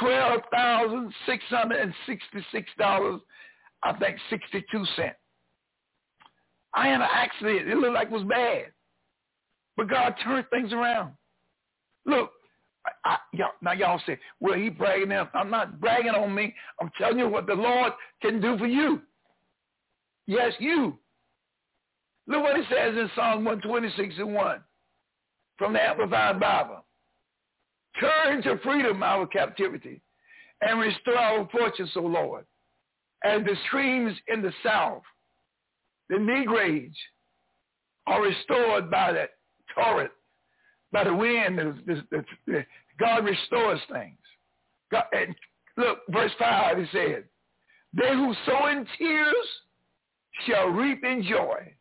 Twelve 0.00 0.40
thousand 0.50 1.12
six 1.26 1.44
hundred 1.50 1.80
and 1.80 1.92
sixty-six 2.06 2.70
dollars, 2.78 3.20
I 3.82 3.92
think 3.98 4.16
sixty-two 4.30 4.84
cents. 4.96 5.16
I 6.74 6.86
had 6.88 7.00
an 7.02 7.08
accident. 7.12 7.68
It 7.68 7.76
looked 7.76 7.94
like 7.94 8.06
it 8.06 8.12
was 8.12 8.22
bad, 8.22 8.66
but 9.76 9.90
God 9.90 10.14
turned 10.24 10.46
things 10.50 10.72
around. 10.72 11.12
Look, 12.06 12.30
I, 13.04 13.16
y'all, 13.32 13.50
now 13.62 13.72
y'all 13.72 14.00
say, 14.06 14.18
well, 14.40 14.58
he 14.58 14.68
bragging 14.68 15.08
now. 15.08 15.28
I'm 15.34 15.50
not 15.50 15.80
bragging 15.80 16.10
on 16.10 16.34
me. 16.34 16.54
I'm 16.80 16.90
telling 16.98 17.18
you 17.18 17.28
what 17.28 17.46
the 17.46 17.54
Lord 17.54 17.92
can 18.22 18.40
do 18.40 18.58
for 18.58 18.66
you. 18.66 19.00
Yes, 20.26 20.52
you. 20.58 20.98
Look 22.26 22.42
what 22.42 22.58
it 22.58 22.66
says 22.68 22.94
in 22.96 23.10
Psalm 23.14 23.44
126 23.44 24.14
and 24.18 24.34
1 24.34 24.60
from 25.56 25.72
the 25.72 25.82
Amplified 25.82 26.38
Bible. 26.38 26.84
Turn 27.98 28.42
to 28.42 28.58
freedom 28.62 29.02
our 29.02 29.26
captivity 29.26 30.02
and 30.60 30.78
restore 30.78 31.18
our 31.18 31.48
fortunes, 31.50 31.90
O 31.96 32.00
Lord. 32.00 32.44
As 33.24 33.42
the 33.44 33.56
streams 33.66 34.14
in 34.28 34.42
the 34.42 34.52
south, 34.62 35.02
the 36.08 36.16
Negrades 36.16 36.94
are 38.06 38.22
restored 38.22 38.90
by 38.90 39.12
the 39.12 39.24
torrent, 39.74 40.10
by 40.92 41.04
the 41.04 41.14
wind. 41.14 41.58
The, 41.58 42.02
the, 42.10 42.24
the, 42.46 42.64
God 42.98 43.24
restores 43.24 43.80
things. 43.92 44.18
God, 44.90 45.04
and 45.12 45.34
look, 45.76 45.98
verse 46.10 46.32
5, 46.38 46.78
it 46.78 46.88
said, 46.92 47.24
they 47.94 48.12
who 48.12 48.34
sow 48.44 48.66
in 48.66 48.86
tears 48.98 49.34
shall 50.46 50.68
reap 50.68 51.04
in 51.04 51.22
joy 51.22 51.72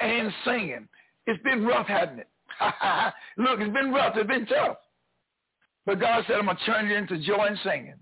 and 0.00 0.32
singing. 0.44 0.88
It's 1.26 1.42
been 1.42 1.64
rough, 1.64 1.86
hasn't 1.86 2.20
it? 2.20 2.28
Look, 3.38 3.60
it's 3.60 3.72
been 3.72 3.92
rough. 3.92 4.14
It's 4.16 4.26
been 4.26 4.46
tough. 4.46 4.76
But 5.86 6.00
God 6.00 6.24
said, 6.26 6.36
I'm 6.36 6.44
going 6.44 6.56
to 6.56 6.64
turn 6.64 6.90
it 6.90 6.96
into 6.96 7.18
joy 7.18 7.46
and 7.46 7.58
singing. 7.64 7.94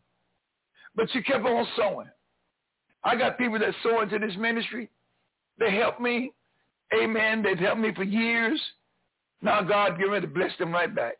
But 0.94 1.14
you 1.14 1.22
kept 1.22 1.44
on 1.44 1.66
sowing. 1.76 2.08
I 3.04 3.16
got 3.16 3.38
people 3.38 3.58
that 3.58 3.74
sow 3.82 4.02
into 4.02 4.18
this 4.18 4.36
ministry. 4.38 4.90
They 5.58 5.70
help 5.70 6.00
me. 6.00 6.32
Amen. 6.94 7.42
They've 7.42 7.58
helped 7.58 7.80
me 7.80 7.94
for 7.94 8.02
years. 8.02 8.60
Now 9.40 9.62
God 9.62 9.98
get 9.98 10.04
ready 10.04 10.26
to 10.26 10.32
bless 10.32 10.50
them 10.58 10.72
right 10.72 10.94
back. 10.94 11.14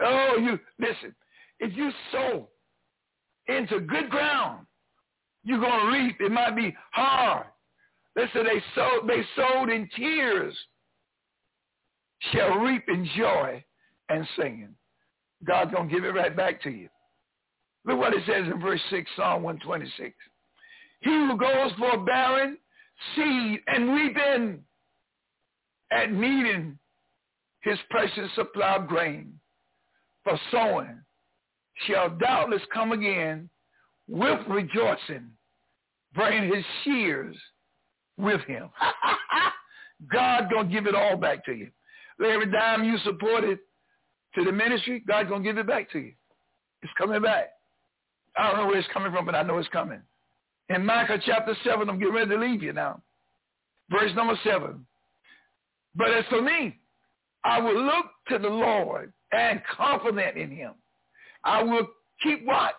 Oh, 0.00 0.36
you 0.38 0.58
listen. 0.78 1.14
If 1.60 1.76
you 1.76 1.90
sow 2.12 2.48
into 3.48 3.80
good 3.80 4.10
ground, 4.10 4.66
you're 5.44 5.60
to 5.90 5.96
reap. 5.98 6.20
It 6.20 6.30
might 6.30 6.54
be 6.54 6.74
hard. 6.92 7.46
Listen, 8.16 8.44
they 8.44 8.62
sowed, 8.74 9.08
they 9.08 9.22
sowed 9.36 9.70
in 9.70 9.88
tears, 9.96 10.56
shall 12.32 12.58
reap 12.58 12.84
in 12.88 13.08
joy 13.16 13.64
and 14.08 14.26
singing. 14.36 14.74
God's 15.46 15.72
to 15.88 15.94
give 15.94 16.04
it 16.04 16.14
right 16.14 16.36
back 16.36 16.60
to 16.62 16.70
you. 16.70 16.88
Look 17.84 17.98
what 17.98 18.14
it 18.14 18.22
says 18.26 18.46
in 18.52 18.60
verse 18.60 18.80
6, 18.90 19.08
Psalm 19.16 19.42
126. 19.42 20.14
He 21.00 21.10
who 21.10 21.38
goes 21.38 21.70
for 21.78 22.04
barren 22.04 22.58
seed 23.14 23.60
and 23.68 23.94
weeping 23.94 24.64
at 25.92 26.12
meeting 26.12 26.78
his 27.60 27.78
precious 27.90 28.28
supply 28.34 28.76
of 28.76 28.88
grain 28.88 29.38
for 30.28 30.38
sowing 30.50 31.00
shall 31.86 32.10
doubtless 32.10 32.62
come 32.72 32.92
again 32.92 33.48
with 34.08 34.40
rejoicing, 34.48 35.30
bring 36.14 36.52
his 36.52 36.64
shears 36.84 37.36
with 38.16 38.40
him. 38.42 38.68
God 40.12 40.48
gonna 40.50 40.68
give 40.68 40.86
it 40.86 40.94
all 40.94 41.16
back 41.16 41.44
to 41.46 41.52
you. 41.52 41.68
Every 42.24 42.50
dime 42.50 42.84
you 42.84 42.98
supported 42.98 43.58
to 44.34 44.44
the 44.44 44.52
ministry, 44.52 45.02
God's 45.06 45.28
gonna 45.28 45.44
give 45.44 45.58
it 45.58 45.66
back 45.66 45.90
to 45.92 45.98
you. 45.98 46.12
It's 46.82 46.92
coming 46.98 47.22
back. 47.22 47.50
I 48.36 48.48
don't 48.48 48.60
know 48.60 48.66
where 48.66 48.78
it's 48.78 48.88
coming 48.92 49.12
from, 49.12 49.26
but 49.26 49.34
I 49.34 49.42
know 49.42 49.58
it's 49.58 49.68
coming. 49.68 50.00
In 50.68 50.84
Micah 50.84 51.18
chapter 51.24 51.56
7, 51.64 51.88
I'm 51.88 51.98
getting 51.98 52.14
ready 52.14 52.30
to 52.30 52.36
leave 52.36 52.62
you 52.62 52.72
now. 52.72 53.00
Verse 53.90 54.12
number 54.14 54.38
7. 54.44 54.84
But 55.96 56.10
as 56.12 56.24
for 56.28 56.42
me, 56.42 56.78
I 57.44 57.58
will 57.58 57.82
look 57.82 58.06
to 58.28 58.38
the 58.38 58.48
Lord 58.48 59.12
and 59.32 59.60
confident 59.76 60.36
in 60.36 60.50
him. 60.50 60.72
I 61.44 61.62
will 61.62 61.86
keep 62.22 62.44
watch. 62.44 62.74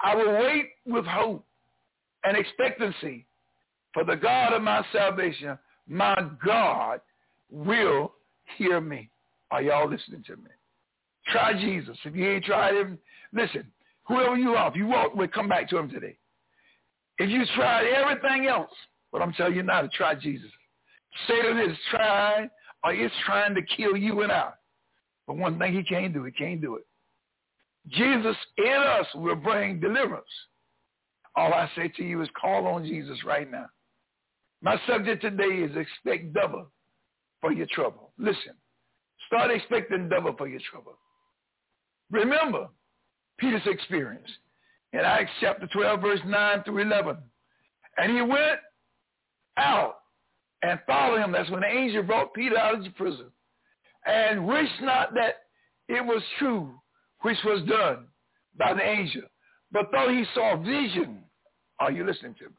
I 0.00 0.14
will 0.14 0.32
wait 0.32 0.70
with 0.86 1.04
hope 1.04 1.44
and 2.24 2.36
expectancy 2.36 3.26
for 3.92 4.04
the 4.04 4.16
God 4.16 4.52
of 4.52 4.62
my 4.62 4.84
salvation, 4.92 5.58
my 5.88 6.14
God 6.44 7.00
will 7.50 8.12
hear 8.56 8.80
me. 8.80 9.10
Are 9.50 9.62
y'all 9.62 9.88
listening 9.88 10.22
to 10.26 10.36
me? 10.36 10.50
Try 11.28 11.54
Jesus. 11.54 11.96
If 12.04 12.14
you 12.14 12.28
ain't 12.28 12.44
tried 12.44 12.74
him, 12.74 12.98
listen, 13.32 13.64
whoever 14.06 14.36
you 14.36 14.54
are, 14.54 14.70
if 14.70 14.76
you 14.76 14.86
walk 14.86 15.14
with, 15.14 15.32
come 15.32 15.48
back 15.48 15.68
to 15.70 15.78
him 15.78 15.90
today. 15.90 16.16
If 17.18 17.30
you 17.30 17.44
tried 17.56 17.86
everything 17.86 18.46
else, 18.46 18.70
but 19.10 19.22
I'm 19.22 19.32
telling 19.32 19.56
you 19.56 19.62
now 19.62 19.82
to 19.82 19.88
try 19.88 20.14
Jesus. 20.14 20.50
Satan 21.26 21.56
has 21.56 21.76
tried 21.90 22.50
or 22.84 22.92
it's 22.92 23.14
trying 23.26 23.54
to 23.54 23.62
kill 23.76 23.96
you 23.96 24.22
and 24.22 24.30
I. 24.30 24.50
But 25.28 25.36
one 25.36 25.58
thing 25.58 25.74
he 25.74 25.84
can't 25.84 26.14
do, 26.14 26.24
he 26.24 26.32
can't 26.32 26.60
do 26.60 26.76
it. 26.76 26.86
Jesus 27.90 28.36
in 28.56 28.66
us 28.66 29.06
will 29.14 29.36
bring 29.36 29.78
deliverance. 29.78 30.24
All 31.36 31.52
I 31.52 31.70
say 31.76 31.88
to 31.96 32.02
you 32.02 32.22
is 32.22 32.28
call 32.40 32.66
on 32.66 32.84
Jesus 32.84 33.22
right 33.24 33.48
now. 33.48 33.66
My 34.62 34.80
subject 34.88 35.22
today 35.22 35.44
is 35.44 35.76
expect 35.76 36.32
double 36.32 36.72
for 37.40 37.52
your 37.52 37.66
trouble. 37.70 38.12
Listen, 38.18 38.54
start 39.26 39.50
expecting 39.50 40.08
double 40.08 40.34
for 40.36 40.48
your 40.48 40.60
trouble. 40.70 40.98
Remember 42.10 42.68
Peter's 43.38 43.62
experience 43.66 44.28
in 44.94 45.00
Acts 45.00 45.30
chapter 45.40 45.68
12, 45.68 46.00
verse 46.00 46.20
9 46.26 46.62
through 46.64 46.78
11. 46.78 47.18
And 47.98 48.16
he 48.16 48.22
went 48.22 48.60
out 49.58 49.98
and 50.62 50.80
followed 50.86 51.20
him. 51.20 51.32
That's 51.32 51.50
when 51.50 51.60
the 51.60 51.66
angel 51.66 52.02
brought 52.02 52.34
Peter 52.34 52.58
out 52.58 52.76
of 52.76 52.84
the 52.84 52.90
prison. 52.90 53.26
And 54.08 54.46
wish 54.46 54.70
not 54.80 55.12
that 55.14 55.42
it 55.88 56.04
was 56.04 56.22
true 56.38 56.72
which 57.20 57.36
was 57.44 57.62
done 57.68 58.06
by 58.58 58.72
the 58.72 58.82
angel. 58.82 59.22
But 59.70 59.90
though 59.92 60.08
he 60.08 60.24
saw 60.34 60.56
vision, 60.56 61.24
are 61.78 61.92
you 61.92 62.06
listening 62.06 62.34
to 62.36 62.46
me? 62.46 62.54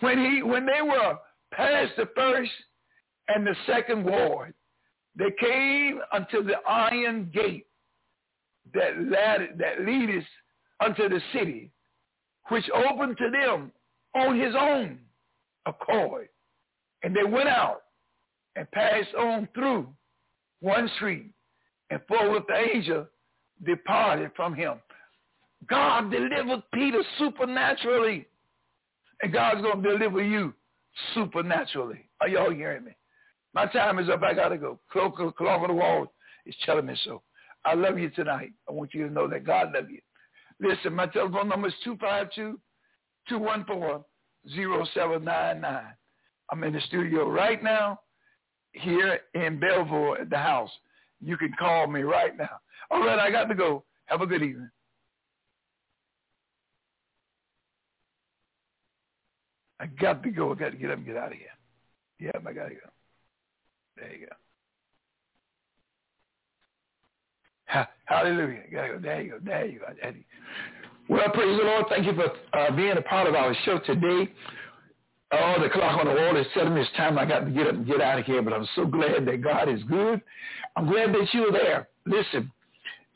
When 0.00 0.18
he 0.18 0.42
when 0.42 0.64
they 0.66 0.80
were 0.82 1.18
past 1.52 1.92
the 1.96 2.08
first 2.14 2.50
and 3.28 3.46
the 3.46 3.54
second 3.66 4.04
ward, 4.04 4.54
they 5.16 5.30
came 5.38 6.00
unto 6.12 6.42
the 6.42 6.56
iron 6.66 7.30
gate 7.32 7.66
that 8.72 8.98
led 8.98 9.58
that 9.58 9.84
leadeth 9.84 10.24
unto 10.80 11.08
the 11.10 11.20
city, 11.34 11.70
which 12.48 12.64
opened 12.70 13.18
to 13.18 13.30
them 13.30 13.70
on 14.14 14.40
his 14.40 14.54
own 14.58 14.98
accord. 15.66 16.28
And 17.02 17.14
they 17.14 17.24
went 17.24 17.48
out 17.48 17.82
and 18.56 18.70
passed 18.70 19.14
on 19.14 19.48
through 19.54 19.88
one 20.66 20.90
street, 20.96 21.30
and 21.90 22.00
forthwith 22.08 22.42
the 22.48 22.56
angel 22.56 23.06
departed 23.64 24.32
from 24.34 24.52
him. 24.52 24.80
God 25.68 26.10
delivered 26.10 26.64
Peter 26.74 27.02
supernaturally, 27.18 28.26
and 29.22 29.32
God's 29.32 29.62
going 29.62 29.82
to 29.82 29.90
deliver 29.90 30.22
you 30.22 30.52
supernaturally. 31.14 32.08
Are 32.20 32.28
y'all 32.28 32.50
hearing 32.50 32.84
me? 32.84 32.96
My 33.54 33.66
time 33.66 34.00
is 34.00 34.10
up. 34.10 34.22
I 34.22 34.34
got 34.34 34.48
to 34.48 34.58
go. 34.58 34.80
Cloak, 34.90 35.16
cloak 35.16 35.40
on 35.40 35.68
the 35.68 35.74
wall 35.74 36.12
is 36.44 36.54
telling 36.64 36.86
me 36.86 36.96
so. 37.04 37.22
I 37.64 37.74
love 37.74 37.98
you 37.98 38.10
tonight. 38.10 38.52
I 38.68 38.72
want 38.72 38.92
you 38.92 39.06
to 39.06 39.12
know 39.12 39.28
that 39.28 39.46
God 39.46 39.72
loves 39.72 39.88
you. 39.88 40.00
Listen, 40.60 40.94
my 40.94 41.06
telephone 41.06 41.48
number 41.48 41.68
is 41.68 41.74
252-214-0799. 43.30 44.04
I'm 46.50 46.64
in 46.64 46.72
the 46.72 46.80
studio 46.80 47.28
right 47.30 47.62
now 47.62 48.00
here 48.80 49.20
in 49.34 49.58
Belleville 49.60 50.16
at 50.20 50.30
the 50.30 50.38
house. 50.38 50.70
You 51.20 51.36
can 51.36 51.52
call 51.58 51.86
me 51.86 52.02
right 52.02 52.36
now. 52.36 52.60
All 52.90 53.00
right, 53.00 53.18
I 53.18 53.30
got 53.30 53.44
to 53.44 53.54
go. 53.54 53.84
Have 54.06 54.20
a 54.20 54.26
good 54.26 54.42
evening. 54.42 54.70
I 59.80 59.86
got 59.86 60.22
to 60.22 60.30
go. 60.30 60.52
I 60.52 60.54
got 60.54 60.70
to 60.70 60.76
get 60.76 60.90
up 60.90 60.98
and 60.98 61.06
get 61.06 61.16
out 61.16 61.32
of 61.32 61.38
here. 61.38 61.48
Yeah, 62.18 62.30
I 62.34 62.52
got 62.52 62.68
to 62.68 62.74
go. 62.74 62.90
There 63.96 64.12
you 64.14 64.26
go. 64.26 64.32
Ha- 67.66 67.88
Hallelujah. 68.04 68.62
Gotta 68.72 68.88
go. 68.94 68.98
There 69.00 69.20
you 69.20 69.30
go. 69.30 69.38
There 69.44 69.66
you 69.66 69.78
go. 69.80 69.86
There 70.00 70.10
you 70.10 70.18
go. 70.18 71.14
Well, 71.14 71.30
praise 71.30 71.58
the 71.58 71.64
Lord. 71.64 71.86
Thank 71.88 72.06
you 72.06 72.14
for 72.14 72.58
uh, 72.58 72.74
being 72.74 72.96
a 72.96 73.02
part 73.02 73.28
of 73.28 73.34
our 73.34 73.54
show 73.64 73.78
today. 73.80 74.30
Oh, 75.32 75.56
the 75.60 75.68
clock 75.68 75.98
on 75.98 76.06
the 76.06 76.12
wall 76.12 76.36
is 76.36 76.46
telling 76.54 76.74
me 76.74 76.82
it's 76.82 76.90
time 76.96 77.18
I 77.18 77.24
got 77.24 77.40
to 77.40 77.50
get 77.50 77.66
up 77.66 77.74
and 77.74 77.86
get 77.86 78.00
out 78.00 78.20
of 78.20 78.26
here, 78.26 78.42
but 78.42 78.52
I'm 78.52 78.68
so 78.76 78.84
glad 78.84 79.26
that 79.26 79.42
God 79.42 79.68
is 79.68 79.82
good. 79.84 80.20
I'm 80.76 80.88
glad 80.88 81.12
that 81.12 81.26
you're 81.32 81.50
there. 81.50 81.88
Listen, 82.06 82.52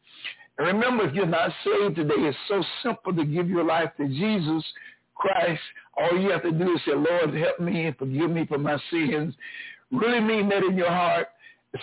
And 0.60 0.68
remember, 0.68 1.08
if 1.08 1.14
you're 1.14 1.26
not 1.26 1.52
saved 1.66 1.98
today, 1.98 2.16
it's 2.18 2.38
so 2.48 2.64
simple 2.82 3.14
to 3.14 3.26
give 3.26 3.50
your 3.50 3.66
life 3.66 3.90
to 3.98 4.08
Jesus 4.08 4.64
Christ. 5.16 5.62
All 5.98 6.18
you 6.18 6.32
have 6.32 6.44
to 6.44 6.52
do 6.52 6.76
is 6.76 6.82
say, 6.86 6.94
Lord, 6.94 7.34
help 7.34 7.60
me 7.60 7.88
and 7.88 7.98
forgive 7.98 8.32
me 8.32 8.46
for 8.46 8.58
my 8.58 8.78
sins. 8.90 9.36
Really 9.92 10.22
mean 10.22 10.48
that 10.50 10.64
in 10.64 10.78
your 10.78 10.92
heart. 10.92 11.28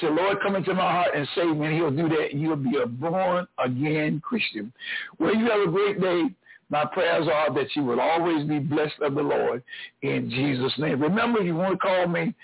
Say, 0.00 0.08
Lord, 0.08 0.38
come 0.42 0.56
into 0.56 0.74
my 0.74 0.90
heart 0.90 1.14
and 1.14 1.28
save 1.34 1.56
me. 1.56 1.66
And 1.66 1.74
he'll 1.74 1.90
do 1.90 2.08
that. 2.16 2.34
You'll 2.34 2.56
be 2.56 2.78
a 2.82 2.86
born-again 2.86 4.20
Christian. 4.24 4.72
Well, 5.18 5.34
you 5.34 5.50
have 5.50 5.60
a 5.68 5.70
great 5.70 6.00
day. 6.00 6.30
My 6.70 6.86
prayers 6.86 7.28
are 7.32 7.52
that 7.54 7.76
you 7.76 7.84
will 7.84 8.00
always 8.00 8.46
be 8.46 8.58
blessed 8.58 9.00
of 9.02 9.14
the 9.14 9.22
Lord 9.22 9.62
in 10.02 10.30
Jesus' 10.30 10.72
name. 10.78 11.00
Remember, 11.00 11.42
you 11.42 11.54
want 11.54 11.72
to 11.72 11.78
call 11.78 12.08
me, 12.08 12.34